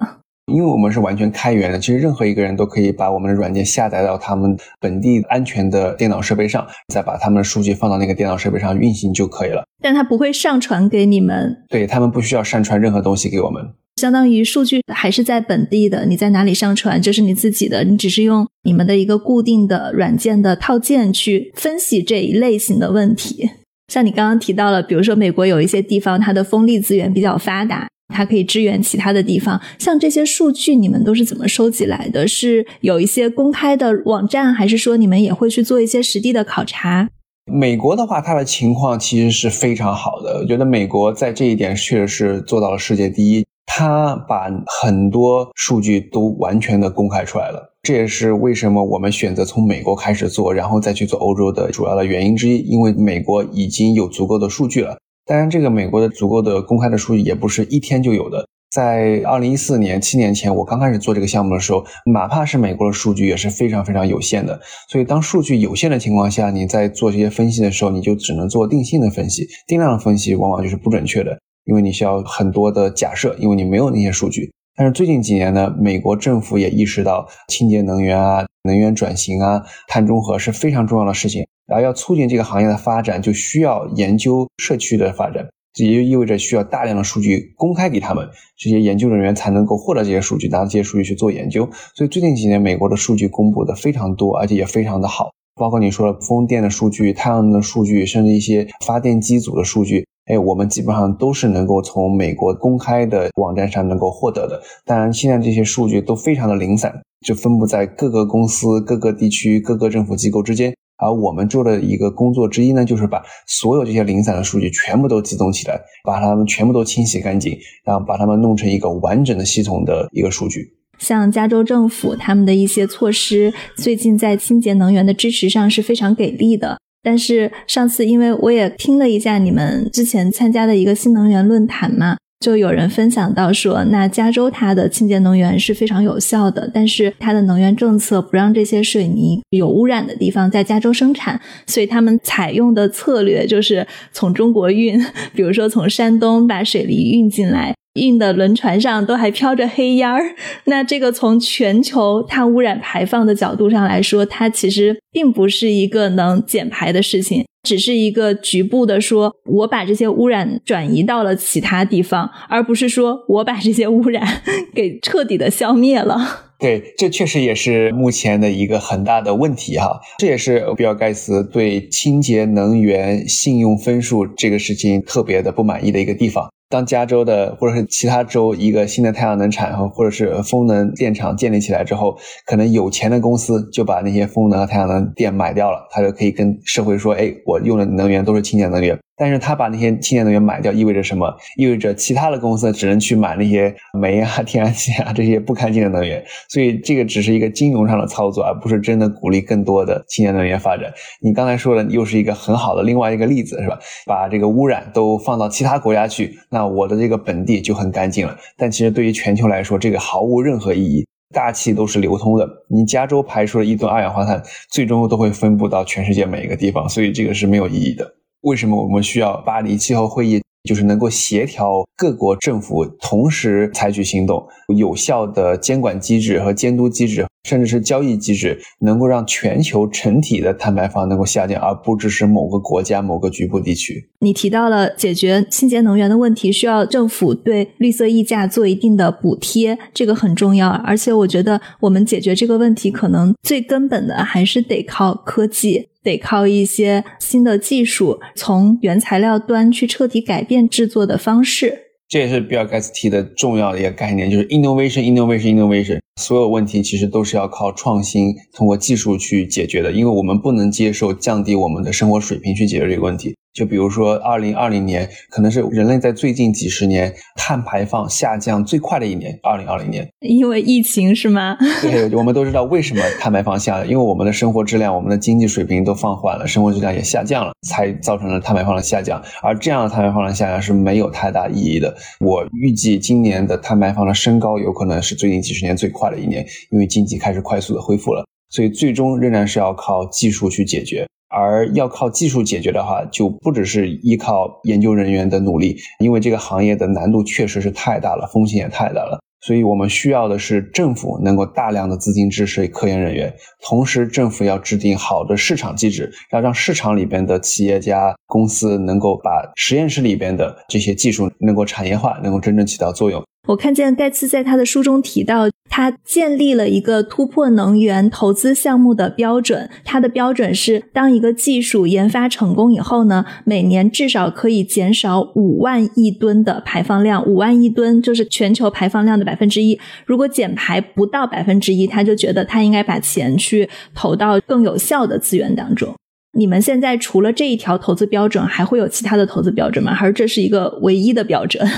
[0.52, 9.64] 因为我们是完全开源的，其实任何一个人都可以把我们的软件下载到他们本地安全的电脑设备上，再把他们的数据放到那个电脑设备上运行就可以了。
[9.80, 11.56] 但它不会上传给你们？
[11.70, 13.62] 对他们不需要上传任何东西给我们。
[14.02, 23.48] 相当于数据还是在本地的，你在哪里上传就是你自己的，你只是用你们的一个固定的软件的套件去分析这一类型的问题。
[23.92, 29.60] 像你刚刚提到了，比如说美国有一些地方它的风力资源比较发达，它可以支援其他的地方。
[29.78, 32.26] 像这些数据你们都是怎么收集来的？
[32.26, 37.08] 是有一些公开的网站，还是说你们也会去做一些实地的考察？
[37.46, 43.44] 美国的话，它的情况其实是非常好的，我觉得美国在这一点确实是做到了世界第一。
[43.66, 44.48] 他把
[44.80, 52.58] 很多数据都完全的公开出来了，这也是为什么我们选择从美国开始做，然后再去做欧洲的主要的原因之一。
[52.58, 58.46] 因为美国已经有足够的数据了，当然，这个美国的足够的公开的数据也不是一天就有的。
[58.70, 64.58] 在二零一四年七年前，我刚开始做这个项目的时候，哪怕是美国的数据也是非常非常有限的。
[64.90, 71.38] 所以，当数据有限的情况下，你在做这些分析的时候，你就只能做定性的分析，定量的分析往往就是不准确的。
[71.64, 74.52] 因为你需要很多的假设，因为你没有那些数据。
[74.74, 81.46] 但是最近几年呢，美国政府也意识到清洁能源啊、能源转型啊、碳中和是非常重要的事情。
[81.66, 91.68] 然后要促进这个行业的发展，就需要研究社区的发展，这也就意味着需要大量的数据公开给他们，这些研究人员才能够获得这些数据，拿这些数据去做研究。
[91.94, 100.06] 所以最近几年，美国的数据公布的非常多，而且也非常的好，包括你说的风电的数据、太阳能的数据，甚至一些发电机组的数据。
[100.32, 104.58] 哎，我们基本上都是能够从美国公开的网站上能够获得的。
[104.86, 110.72] 当然，现在这些数据都非常的零散，就分布在各个公司、各个地区、各个政府机构之间。
[110.96, 120.72] 而我们做的一个工作之一呢，就是把所有这些零散的数据全部都集中起来，把它们全部都清洗干净，然后把它们弄成一个完整的系统的一个数据。
[120.98, 126.78] 像加州政府他们的一些措施，最近在清洁能源的支持上是非常给力的。
[127.02, 144.98] 但是上次，因为我也听了一下你们之前参加的一个新能源论坛嘛，就有人分享到说，那加州它的清洁能源是非常有效的，但是它的能源政策不让这些水泥有污染的地方在加州生产，所以他们采用的策略就是从中国运，
[145.34, 147.74] 比如说从山东把水泥运进来。
[147.94, 164.42] 运的轮船上都还飘着黑烟儿，那这个从全球碳污染排放的角度上来说，它其实并不是一个能减排的事情，只是一个局部的说，我把这些污染转移到了其他地方，而不是说我把这些污染
[164.74, 166.48] 给彻底的消灭了。
[166.58, 176.48] 对，这确实也是目前的一个很大的问题哈，这也是比尔盖茨对清洁能源信用分数这个事情特别的不满意的一个地方。
[176.72, 182.16] 当加州的或者是其他州一个新的太阳能产和或者是风能电厂建立起来之后，
[182.46, 191.32] 可能有钱的公司就把那些风能和太阳能电买掉了，他就可以跟社会说：“哎，我用的能源都是清洁能源。”但是他把那些清洁能源买掉，意味着什么？
[191.56, 196.20] 意味着其他的公司只能去买那些煤啊、天然气啊这些不干净的能源。
[196.48, 200.92] 所以这个只是一个金融上的操作，而不是真的鼓励更多的清洁能源发展。
[201.20, 203.78] 你刚才说的又是一个很好的另外一个例子，是吧？
[204.06, 208.36] 把这个污染都放到其他国家去，那我的这个本地就很干净了。
[208.58, 211.06] 但其实对于全球来说，这个毫无任何意义。
[211.32, 218.04] 大气都是流通的，你加州排出了一吨二氧化碳，最终都会分布到全世界每一个地方，所以这个是没有意义的。
[218.42, 220.40] 为什么我们需要巴黎气候会议？
[220.64, 234.08] 就是能够协调各国政府同时采取行动，有效的监管机制和监督机制，甚至是交易机制，能够让全球整体的碳排放能够下降，而不只是某个国家、某个局部地区。
[234.20, 240.68] 你提到了解决清洁能源的问题，需要政府对绿色溢价做一定的补贴，这个很重要。
[240.68, 245.88] 而且我觉得，我们解决这个问题，可能最根本的还是得靠科技。
[246.02, 251.78] 得靠一些新的技术，从原材料端去彻底改变制作的方式。
[252.08, 255.98] 这也是比尔盖茨提的重要的一个概念，就是 innovation，innovation，innovation。
[256.20, 259.90] 所有问题其实都是要靠创新，通过技术去解决的。
[259.92, 263.34] 因为我们不能接受降低我们的生活水平去解决这个问题。
[263.54, 269.38] 就比如说，二零二零年可能是人类在最近几十年碳排放下降最快的一年。
[269.42, 271.56] 二零二零年，因为疫情是吗？
[271.82, 279.22] 对，我们都知道为什么碳排放下，因为我们的生活质量、我们的经济水平都放缓了，生活质量也下降了，才造成了碳排放的下降。
[279.42, 281.94] 而这样的碳排放的下降是没有太大意义的。
[282.20, 288.24] 我预计今年的碳排放的升高有可能是最近几十年最快的一年，因为经济开始快速的恢复了。
[288.48, 291.06] 所以最终仍然是要靠技术去解决。
[291.32, 299.18] 而要靠技术解决的话，就不只是依靠研究人员的努力，因为这个行业的难度确实是太大了，风险也太大了。
[299.44, 313.20] 所以我们需要的是政府能够大量的资金支持科研人员，同时政府要制定好的市场机制，要让市场里边的企业家公司能够把实验室里边的这些技术能够产业化，能够真正起到作用。
[313.48, 319.68] 我看见盖茨在他的书中提到，他建立了一个突破能源投资项目的标准。
[319.84, 327.26] 他的标准是，当一个技术研发成功以后呢，每年至少可以减少五万亿吨的排放量。
[327.26, 329.78] 五万亿吨就是全球排放量的百分之一。
[330.06, 335.92] 如果减排不到百分之一，他就觉得他应该把钱去投到更有效的资源当中。
[336.38, 339.92] 你们现在除了这一条投资标准，还会有其他的投资标准吗？
[339.92, 341.68] 还是这是一个唯一的标准？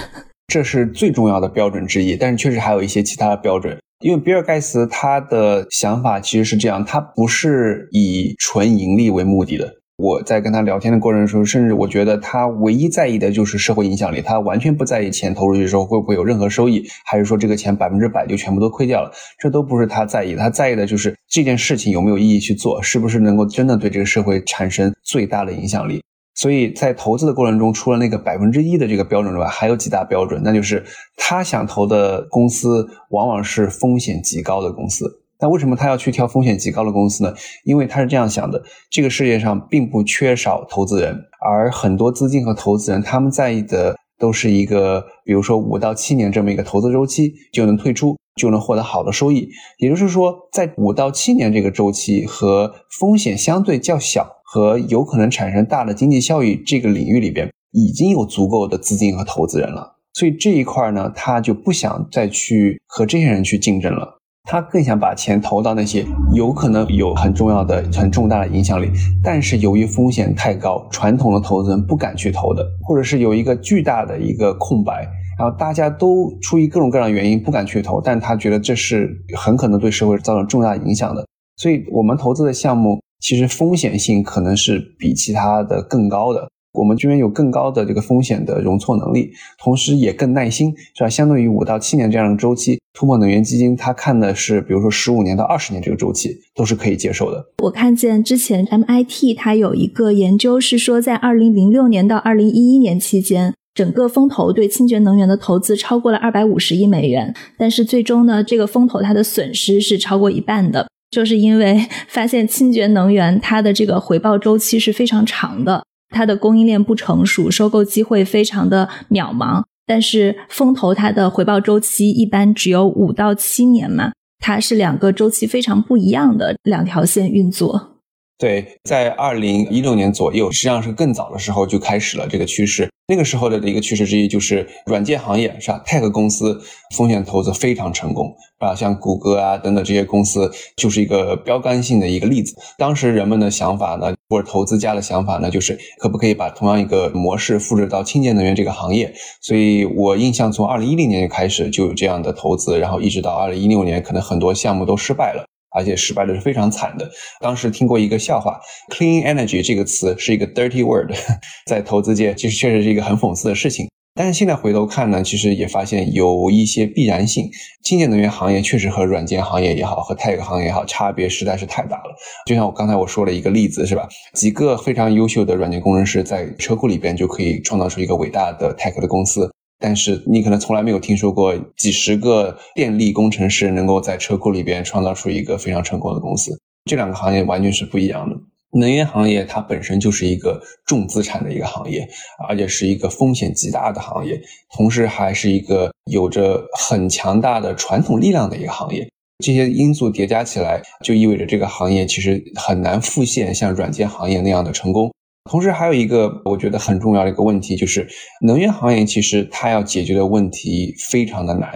[0.46, 3.76] 这是最重要的标准之一，但是确实还有一些其他的标准。
[4.00, 9.74] 因为比尔盖茨他的想法其实是这样，他不是以纯盈利为目的的。
[9.96, 20.34] 我在跟他聊天的过程中，甚至我觉得他唯一在意的就是社会影响力，他完全不在意钱投入去的时候会不会有任何收益，还是说这个钱百分之百就全部都亏掉了，这都不是他在意。
[20.34, 26.02] 他在意的就是这件事情有没有意义去做，是不是能够真的对这个社会产生最大的影响力。
[26.34, 30.84] 所以在投资的过程中，除了那个百分之一的这个标准之外，还有几大标准，那就是
[31.16, 35.20] 他想投的公司往往是风险极高的公司。
[35.40, 37.32] 那为什么他要去挑风险极高的公司呢？
[37.64, 49.48] 因为他是这样想的：这个世界上并不缺少投资人，而很多资金和投资人他们在意的都是一个，比如说五到七年这么一个投资周期就能退出，就能获得好的收益。
[49.78, 54.28] 也就是说，在五到七年这个周期和风险相对较小。
[54.54, 68.88] 和有可能产生大的经济效益这个领域里边，已经有足够的资金和投资人了，所以这一块呢，他就不想再去和这些人去竞争了，他更想把钱投到那些有可能有很重要的、很重大的影响力，
[69.24, 75.04] 但是由于风险太高，传统的投资人不敢去投的，或者是有一个巨大的一个空白，
[75.36, 81.26] 然后大家都出于各种各样的原因不敢去投，但他觉得这是很可能对社会造成重大影响的，
[81.56, 83.00] 所以我们投资的项目。
[83.24, 91.08] 其实风险性可能是比其他的更高的，我们这边有更高的这个风险的容错能力，同时也更耐心，是吧？
[91.08, 97.42] 相对于五到七年这样的周期，突破能源基金它看的是，比如说十五年到二十年这个周期，都是可以接受的。
[97.62, 110.88] 我看见之前 MIT 它有一个研究是说，在二零零六年到二零一一年期间，整个风投对清洁能源的投资超过了二百五十亿美元，但是最终呢，这个风投它的损失是超过一半的。
[111.14, 119.62] 就是因为 发现清洁能源它的这个回报周期是非常长的，它的供应链不成熟，收购机会非常的渺茫。
[119.86, 128.00] 但是风投它的回报周期一般只有五到七年嘛，它是两个周期非常不一样的两条线运作。
[128.36, 132.90] 对，在二零一六年左右，实际上是更早的时候就开始了这个趋势。
[133.06, 136.58] 那个时候的一个趋势之一就是软件行业是吧？Tech 公司
[136.96, 142.56] 风险投资非常成功啊，像谷歌啊等等这些公司就是一个标杆性的一个例子。
[142.78, 149.12] 当时人们的想法呢，或者投资家的想法呢，就是可不可以把同样一个模式复制到清洁能源这个行业？
[149.42, 155.44] 所以我印象从二零一零年开始就有这样的投资，然后一直到二零一六年，可能很多项目都失败了，
[155.74, 157.10] 而且失败的是非常惨的。
[157.40, 158.58] 当时听过一个笑话
[158.90, 161.12] ，“clean energy” 这个词是一个 dirty word，
[161.66, 163.86] 在投资界其实确实是一个很讽刺的事情。
[164.16, 167.50] 但是现在回头看呢，其实也发现有一些必然性。
[167.82, 172.14] 清洁能源行业确实和软件行业也好，和 tech 行业也好，差别实在是太大了。
[172.46, 174.08] 就像我刚才我说了一个例子，是吧？
[174.34, 179.50] 几个非常优秀的软件工程师在车库里边就可以创造出一个伟大的 tech 的公司，
[179.86, 186.58] 但是你可能从来没有听说过几十个电力工程师能够在车库里边创造出一个非常成功的公司。
[186.86, 188.34] 这两个行业完全是不一样的。
[188.80, 192.08] 能源行业它本身就是一个重资产的一个行业，
[192.48, 194.40] 而且是一个风险极大的行业，
[194.74, 199.06] 同时还是一个有着很强大的传统力量的一个行业。
[199.44, 205.12] 这些因素叠加起来，就意味着这个行业其实很难复现像软件行业那样的成功。
[205.50, 208.08] 同时，还有一个我觉得很重要的一个问题，就是
[208.40, 211.70] 能源行业其实它要解决的问题非常的难。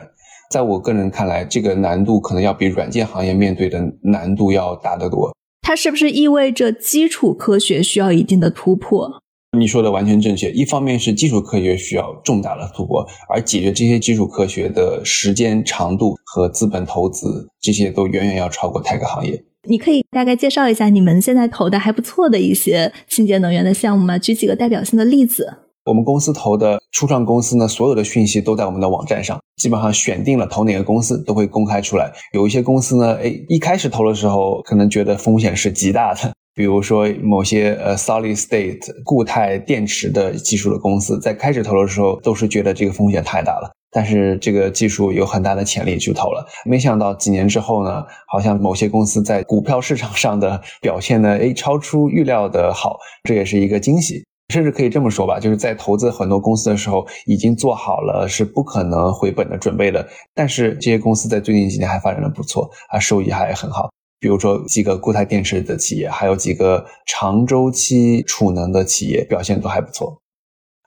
[0.50, 5.30] 在我个人看来，这个难度可能要比软件行业面对的难度要大得多。
[5.60, 9.20] 它是不是意味着基础科学需要一定的突破？
[9.58, 10.50] 你说的完全正确。
[10.52, 19.44] 一方面是基础科学需要重大的突破，而解决这些基础科学的时间长度和资本投资，这些都远远要超过 tech 行业。
[19.68, 24.16] 你可以大概介绍一下你们现在投的还不错的一些清洁能源的项目吗？
[24.16, 25.46] 举几个代表性的例子。
[25.84, 32.10] 我们公司投的初创公司呢，所有的讯息都在我们的网站上，基本上选定了投哪个公司都会公开出来。
[32.32, 46.47] 有一些公司呢，哎，一开始投的时候可能觉得风险是极大的，比如说某些呃 solid state 固态电池的技术的公司，在开始投的时候都是觉得这个风险太大了，但是这个技术有很大的潜力去投了。
[46.64, 54.24] 没想到几年之后呢，好像某些公司在股票市场上的表现呢，哎，超出预料的好，这也是一个惊喜。
[54.51, 60.09] 甚至可以这么说吧，就是在投资很多公司的时候，已经做好了是不可能回本的准备的。
[60.34, 63.91] 但是这些公司在最近几年还发展的不错，啊，收益还很好。
[64.18, 70.18] 比如说几个固态电池的企业，还有几个长周期储能的企业，表现都还不错。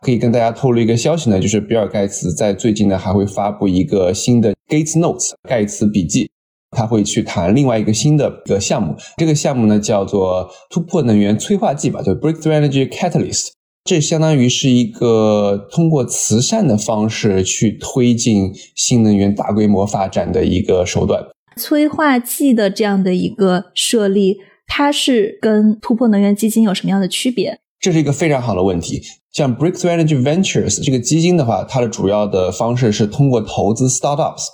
[0.02, 6.30] 可以跟大家透露一个消息呢，就是比尔盖茨在最近呢还会发布一个新的 Gates Notes 盖茨笔记。
[6.74, 13.50] 他会去谈另外一个新的一个项目，这个项目呢叫做突破能源催化剂吧，就 Breakthrough Energy Catalyst。
[13.84, 21.22] 这相当于是一个通过慈善的方式去推进新能源大规模发展的一个手段。
[21.58, 27.60] 催化剂的这样的一个设立，它是跟突破能源基金有什么样的区别？
[27.82, 29.02] 这是一个非常好的问题。
[29.32, 34.46] 像 Breakthrough Energy Ventures 这个基金的话，它的主要的方式是通过投资 startups。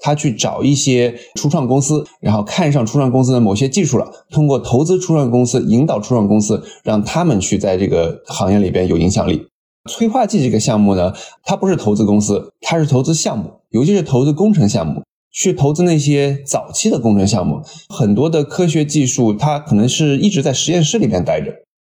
[0.00, 9.46] 他去找一些初创公司，然后看上初创公司的某些技术了，通过投资初创公司，引导初创公司，让他们去在这个行业里边有影响力。
[9.88, 11.14] 催化剂这个项目呢，
[11.44, 17.62] 它不是投资公司，它是投资项目，尤其是投资工程项目，去投资那些早期的工程项目。
[17.88, 21.50] 很多的科学技术，它可能是一直在实验室里边待着。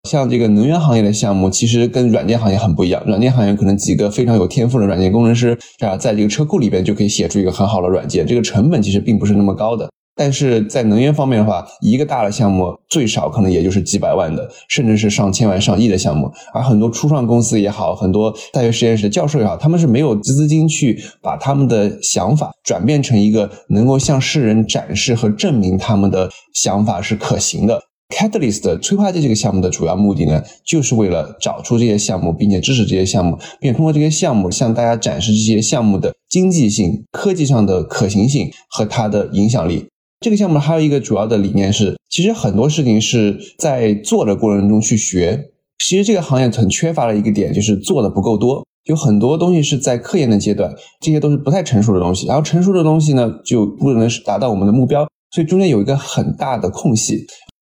[0.08, 3.04] 像这个能源行业的项目，其实跟软件行业很不一样。
[3.06, 9.90] 软件行业可能几个非常有天赋的软件工程师啊，在这个车库里边就可以写出一个很好的软件，这个成本其实并不是那么高的。
[10.20, 16.32] 但是在能源方面的话，一个大的项目最少可能也就是几百万的，甚至是上千万、上亿的项目。
[16.56, 27.80] 而很多初创公司也好，很多大学实验室的教授也好，他们是没有资金去把他们的想法转变成一个能够向世人展示和证明他们的想法是可行的。
[28.10, 39.86] Catalyst 催化剂这个项目的主要目的呢，就是为了找出这些项目，并且支持这些项目，并通过这些项目向大家展示这些项目的经济性、科技上的可行性和它的影响力。
[40.22, 45.52] 这个项目还有一个主要的理念是，其实很多事情是在做的过程中去学。
[45.86, 52.26] 其实这个行业很缺乏的一个点就是做的不够多，有很多东西是在科研的阶段，这些都是不太成熟的东西。
[52.26, 57.28] 然后成熟的东西呢，就不能达到我们的目标，所以中间有一个很大的空隙。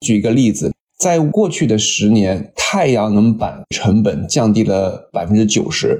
[0.02, 5.98] 举一个例子，在过去的十年，太阳能板成本降低了百分之九十。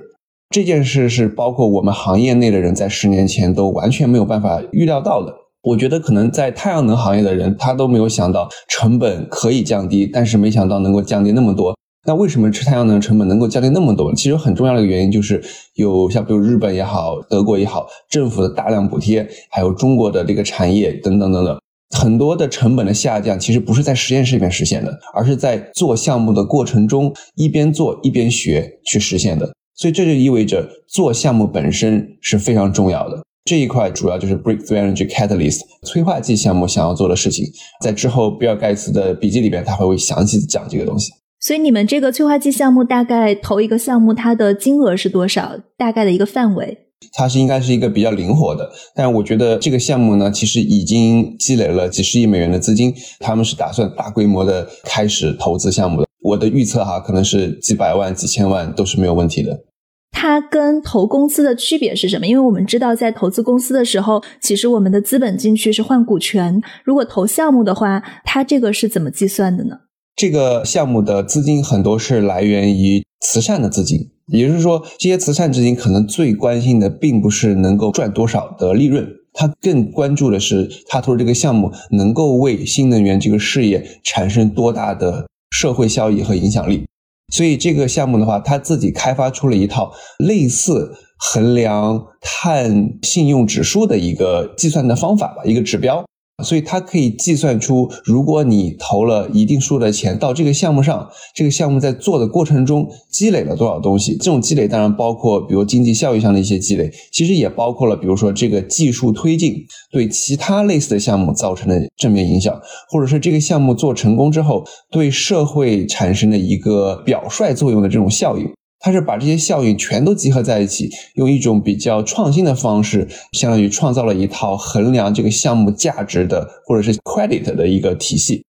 [0.51, 5.33] 这件事是包括我们行业内的人在十年前都完全没有办法预料到的。
[5.63, 11.75] 我觉得可能在太阳能行业的人，他都没有想到成本可以降低，但是没想到能够降低那么多。
[12.05, 14.13] 那为什么吃太阳能成本能够降低那么多？
[14.15, 15.41] 其实很重要的一个原因就是
[15.75, 21.57] 有像比如日本也好，德国也好，政府的大量补贴，还有中国的这个产业等等等等。
[21.93, 29.53] 很多的成本的下降，其实不是在实验室里面实现的，而是在做项目的过程中一边做一边学去实现的。
[29.75, 33.23] 所以这就意味着做项目本身是非常重要的。
[33.45, 37.45] 这一块主要就是 Breakthrough Energy Catalyst 催化剂项目想要做的事情。
[37.81, 41.11] 在之后比尔盖茨的笔记里边，他会详细讲这个东西。
[41.41, 45.59] 所以你们这个催化剂项目大概投一个项目，它的金额是多少？
[45.77, 46.79] 大概的一个范围？
[47.13, 56.07] 它是应该是一个比较灵活的，但我觉得这个项目呢，其实已经积累了几十亿美元的资金，他们是打算大规模的开始投资项目的。
[56.23, 59.65] 我的预测哈，可能是几百万、几千万都是没有问题的。
[60.13, 62.27] 它跟投公司的区别是什么？
[62.27, 66.61] 因为我们知道，在投资公司的时候，其实我们的资本进去是换股权。
[66.85, 69.77] 如果投项目的话，它这个是怎么计算的呢？
[70.15, 86.85] 这个项目的资金很多是来源于慈善的资金，也就是说，这些慈善资金可能最关心的并不是能够赚多少的利润，他更关注的是他投这个项目能够为新能源这个事业产生多大的社会效益和影响力。
[87.33, 96.05] 所以这个项目的话，他自己开发出了一套类似衡量碳信用指数的一个计算的方法吧，一个指标。
[96.43, 104.17] 所以它可以计算出，如果你投了一定数的钱到这个项目上，这个项目在做的过程中积累了多少东西。
[104.17, 109.55] 这种积累当然包括，比如经济效益上的一些积累，其实也包括了，比如说这个技术推进
[109.91, 112.61] 对其他类似的项目造成的正面影响，
[112.91, 118.51] 或者是这个项目做成功之后对社会产生的一个表率作用的这种效应。
[118.83, 128.45] 它是把这些效应全都集合在一起，用一种比较创新的方式，相当于创造了一套衡量这个项目价值的或者是 credit 的一个体系。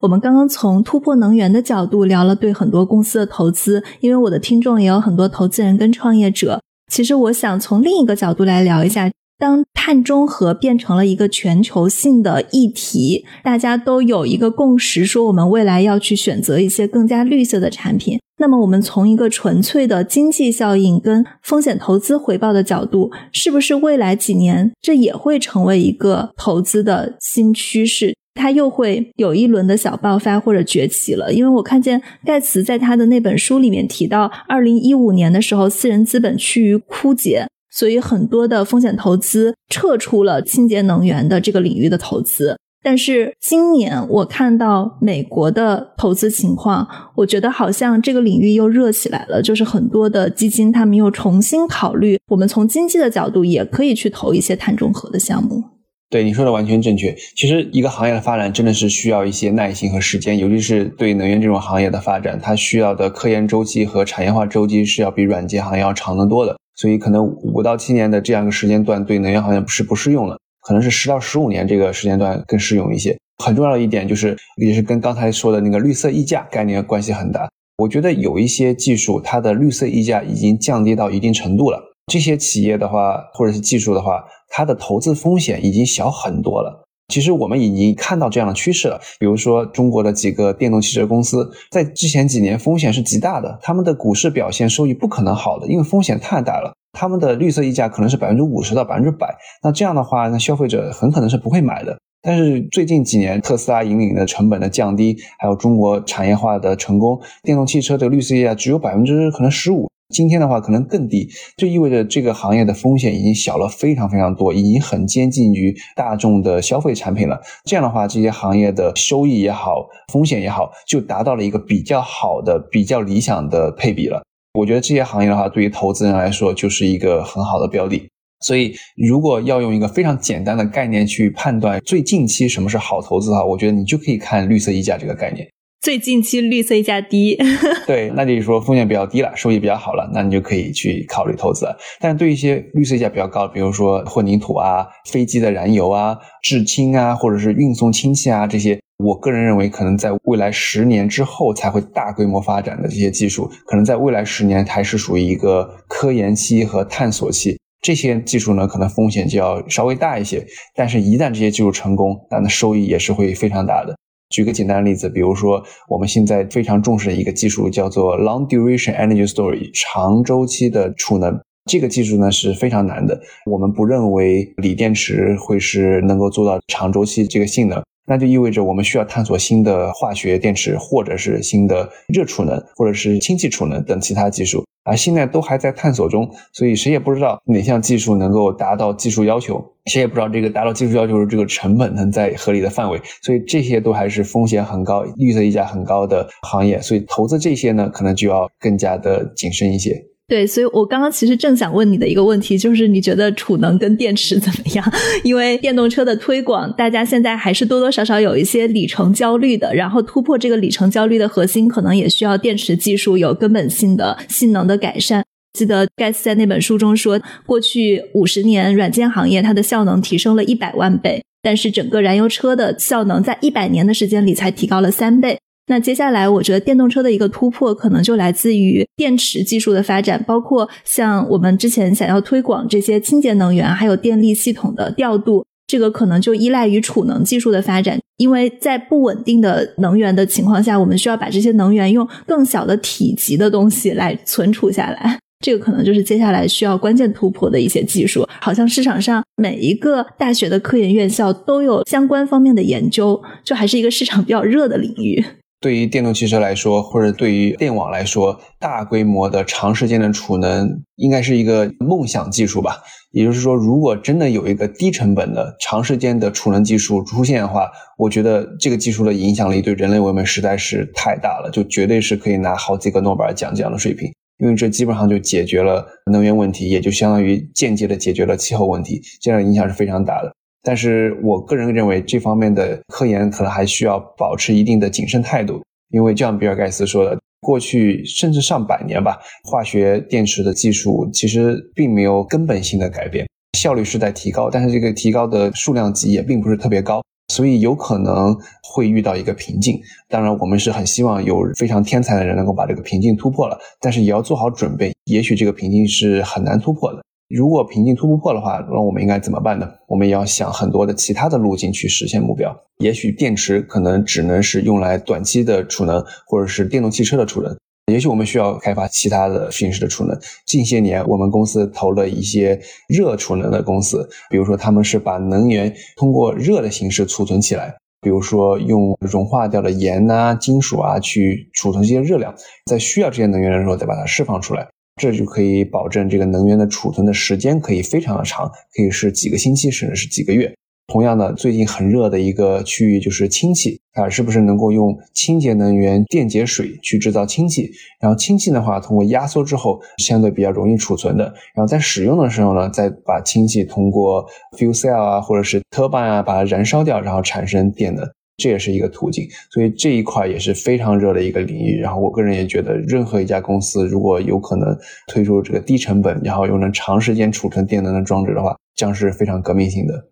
[0.00, 6.60] 我们刚刚从突破能源的角度聊了对很多公司的投资，因为我的听众也有很多投资人跟创业者。
[6.92, 9.10] 其实我想从另一个角度来聊一下。
[9.42, 18.20] 当碳中和变成了一个全球性的议题，大家都有一个共识，说我们未来要去选择一些更加绿色的产品。
[18.38, 28.14] 那么，我们从一个纯粹的经济效应跟风险投资回报的角度，是不是未来几年这也会成为一个投资的新趋势？
[28.34, 31.32] 它又会有一轮的小爆发或者崛起了？
[31.32, 37.48] 因为我看见盖茨在他的那本书里面提到，二零一五年的时候，私人资本趋于枯竭。
[37.72, 55.62] 所以很多的风险投资撤出了清洁能源的这个领域的投资，但是今年我看到美国的投资情况，我觉得好像这个领域又热起来了，就是很多的基金他们又重新考虑，我们从经济的角度也可以去投一些碳中和的项目。
[56.10, 57.16] 对你说的完全正确。
[57.34, 66.54] 其实一个行业的发展真的是需要一些耐心和时间，尤其是对能源这种行业的发展，它需要的科研周期和产业化周期是要比软件行业要长得多的。
[66.74, 73.16] 所以可能五到七年的这样一个时间段对能源行业是不适用的，可能是十到十五年这个时间段更适用一些。
[73.42, 77.48] 很重要的一点就是，也是跟刚才说的那个绿色溢价概念关系很大。
[77.78, 86.84] 我觉得有一些技术，它的绿色溢价已经降低到一定程度了，这些企业的话或者是技术的话，它的投资风险已经小很多了。
[87.12, 96.72] 其实我们已经看到这样的趋势了，比如说中国的几个电动汽车公司，在之前几年风险是极大的，他们的股市表现收益不可能好的，因为风险太大了。
[96.98, 101.98] 他们的绿色溢价可能是百分之五十到百分之百，那这样的话，那消费者很可能是不会买的。
[102.22, 109.91] 但是最近几年，特斯拉引领的成本的降低，还有中国产业化的成功，电动汽车的绿色溢价只有百分之可能十五。
[110.12, 117.40] 今天的话可能更低，就意味着这个行业的风险已经小了非常非常多，已经很接近于大众的消费产品了。
[117.64, 124.22] 这样的话，这些行业的收益也好，风险也好，就达到了一个比较好的、比较理想的配比了。
[124.58, 128.06] 我觉得这些行业的话，对于投资人来说就是一个很好的标的。
[128.44, 135.48] 所以，如果要用一个非常简单的概念去判断最近期什么是好投资的话，我觉得你就可以看绿色溢价这个概念。
[135.82, 137.36] 最近期绿色溢价低，
[137.88, 141.66] 对，那就是说风险比较低了，收益比较好了，那你就可以去考虑投资。
[141.98, 157.58] 但对一些绿色溢价比较高，比如说混凝土啊、飞机的燃油啊、制氢啊，或者是运送氢气啊这些，我个人认为可能在未来十年之后才会大规模发展的这些技术，可能在未来十年还是属于一个科研期和探索期。
[157.80, 163.96] 这些技术呢，可能风险就要稍微大一些，但是一旦这些技术成功，那那收益也是会非常大的。
[164.32, 171.38] 举个简单的例子，比如说我们现在非常重视的一个技术叫做 Long Duration Energy Storage 长周期的储能。
[171.70, 177.80] 这个技术呢是非常难的，我们不认为锂电池会是能够做到长周期这个性能。
[178.06, 200.11] 那就意味着我们需要探索新的化学电池，或者是新的热储能，或者是氢气储能等其他技术，而现在都还在探索中，所以谁也不知道哪项技术能够达到技术要求，谁也不知道这个达到技术要求的这个成本能在合理的范围，所以这些都还是风险很高、绿色溢价很高的行业，所以投资这些呢，可能就要更加的谨慎一些。
[200.32, 204.92] 对，所以我刚刚其实正想问你的一个问题，就是你觉得储能跟电池怎么样？
[205.22, 215.22] 因为电动车的推广，大家现在还是多多少少有一些里程焦虑的，然后突破这个里程焦虑的核心，可能也需要电池技术有根本性的性能的改善。
[215.52, 225.38] 记得盖茨在那本书中说，过去五十年，软件行业它的效能提升了一百万倍，但是整个燃油车的效能在一百年的时间里才提高了三倍。
[225.68, 237.98] 那接下来，我觉得电动车的一个突破，可能就来自于电池技术的发展，包括像我们之前想要推广这些清洁能源，还有电力系统的调度，这个可能就依赖于储能技术的发展。
[238.18, 248.28] 因为在不稳定的能源的情况下，我们需要把这些能源用更小的体积的东西来存储下来，这个可能就是接下来需要关键突破的一些技术。
[248.40, 255.24] 好像市场上每一个大学的科研院校都有相关方面的研究，就还是一个市场比较热的领域。
[255.62, 262.82] 对于电动汽车来说，或者对于电网来说，大规模的长时间的储能应该是一个梦想技术吧。
[263.12, 274.12] 也就是说，如果真的有一个低成本的长时间的储能技术出现的话，我觉得这个技术的影响力对人类文明实在是太大了，就绝对是可以拿好几个诺贝尔奖这样的水平。
[274.38, 280.34] 因为这基本上就解决了能源问题，也就相当于间接的解决了气候问题，这样影响是非常大的。
[280.62, 293.26] 但是我个人认为，这方面的科研可能还需要保持一定的谨慎态度，因为就像比尔盖茨说的，过去甚至上百年吧，化学电池的技术其实并没有根本性的改变，
[293.58, 297.02] 效率是在提高，但是这个提高的数量级也并不是特别高，
[297.34, 299.80] 所以有可能会遇到一个瓶颈。
[300.08, 307.02] 当然，我们是很希望有非常天才的人能够把这个瓶颈突破了，但是也要做好准备，也许这个瓶颈是很难突破的。
[307.34, 309.66] 如果瓶颈突破的话，那我们应该怎么办呢？
[309.88, 312.54] 我们也要想很多的其他的路径去实现目标。
[312.78, 317.56] 也许电池可能只能是用来短期的储能，或者是电动汽车的储能。
[317.90, 320.18] 也许我们需要开发其他的形式的储能。
[320.46, 332.34] 近些年，我们公司投了一些热储能的公司，比如说他们是把能源通过热的形式储存起来，比如说用融化掉的盐啊、金属啊去储存这些热量，
[332.66, 334.68] 在需要这些能源的时候再把它释放出来。
[335.02, 340.54] 这就可以保证这个能源的储存的时间可以非常的长，可以是几个星期，甚至是几个月。
[340.86, 347.68] 同样的，最近很热的一个区域就是氢气啊，是不是能够用清洁能源电解水去制造氢气？
[348.00, 351.24] 然后氢气的话，通过压缩之后，相对比较容易储存的。
[351.56, 354.24] 然后在使用的时候呢，再把氢气通过
[354.56, 358.08] fuel cell 啊，或者是 turbine 啊，把它燃烧掉，然后产生电能。
[358.36, 361.78] 这也是一个途径，所以这一块也是非常热的一个领域。
[361.80, 364.76] 然后我个人也觉得，任何一家公司如果有可能
[365.06, 370.08] 推出这个低成本，然后又能长时间储存电能的装置的话，将是非常革命性的。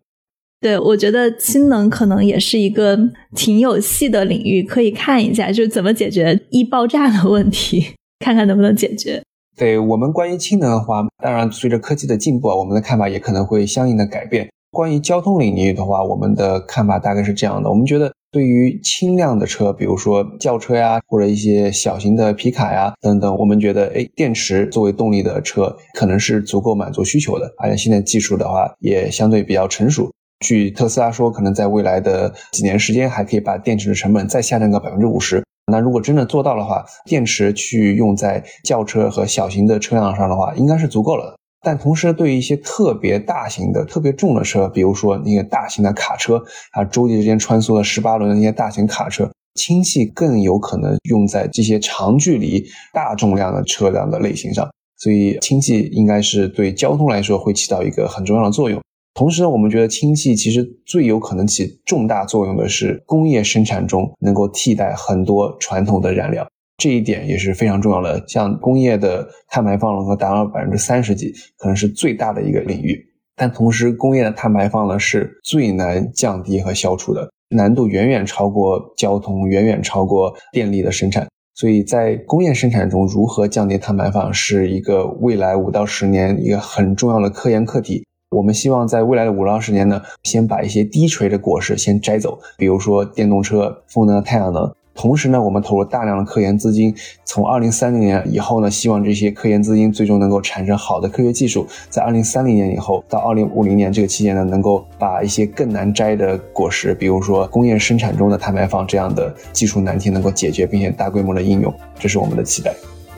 [0.60, 2.98] 对，我觉得氢能可能也是一个
[3.34, 7.86] 挺有戏的领域，可以看一下，就是怎么解决易爆炸的问题，
[8.18, 9.22] 看看能不能解决。
[9.56, 14.50] 对我们关于氢能的话，当然随着科技的进步啊，我们的看法也可能会相应的改变。
[14.70, 18.12] 关于交通领域的话，我们的看法大概是这样的：我们觉得。
[18.32, 27.52] 对于轻量的车，比如说轿车呀，或者一些小型的皮卡呀等等，我们觉得，哎，电池作为动力的车可能是足够满足需求的。
[27.58, 30.08] 而且现在技术的话也相对比较成熟。
[30.46, 35.42] 据特斯拉说，可能在未来的几年时间，还可以把电池的成本再下降个百分之五十。
[35.66, 41.34] 那如果真的做到的话，电池去用在轿车和小型的车辆上的话，应该是足够了。
[41.62, 46.42] 但同时，对于一些特别大型的、特别重的车，比如说那个大型的卡车
[46.72, 54.70] 啊，洲际之间穿梭的十八轮的那些大型卡车，氢气更有可能用在这些长距离、大重量的车辆的类型上。
[54.96, 58.80] 所以，氢气应该是对交通来说会起到一个很重要的作用。
[59.12, 66.48] 同时呢，我们觉得氢气其实最有可能起重大作用的是工业生产中能够替代很多传统的燃料。
[66.80, 68.24] 这一点也是非常重要的。
[68.26, 73.06] 像工业的碳排放能够达到百分之三十几，可能是最大的一个领域。
[73.36, 81.28] 但同时，工业的碳排放呢是最难降低和消除的，难度远远超过交通，远远超过电力的生产。
[81.54, 88.06] 所以在工业生产中，如何降低碳排放，是一个未来五到十年一个很重要的科研课题。
[88.30, 94.72] 我们希望在未来的五到十年呢，先把一些低垂的果实先摘走，比如说电动车、风能、太阳能。
[95.00, 96.94] 同时呢，我们投入大量的科研资金，
[97.24, 112.70] 从二零三零年以后呢，希望这些科研资金最终能够产生好的科学技术，在二零三零年以后到二零五零年这个期间呢，能够把一些更难摘的果实，比如说工业生产中的碳排放这样的技术难题能够解决，并且大规模的应用，这是我们的期待。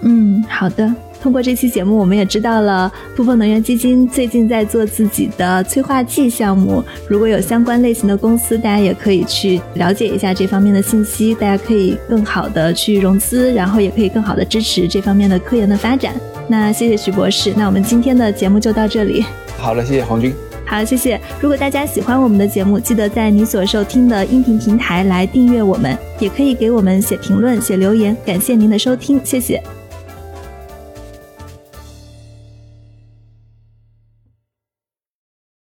[0.03, 0.95] 嗯，好的。
[1.23, 6.83] 通过这期节目，我们也知道了富丰能源基金最近在做自己的催化剂项目。
[7.09, 11.33] 如果有相关类型的公司，大家也可以去了解一下这方面的信息。
[11.33, 16.13] 大家可以更好的去融资，然后也可以更好的支持这方面的科研的发展。
[16.49, 19.25] 那谢谢徐博士，那我们今天的节目就到这里。
[19.57, 20.35] 好了，谢谢黄军。
[20.67, 21.21] 好，谢谢。
[21.41, 28.17] 如果大家喜欢我们的节目，记得在你所收听的音频平台来订阅我们，也可以给我们写评论、写留言。
[28.27, 29.63] 感谢您的收听，谢谢。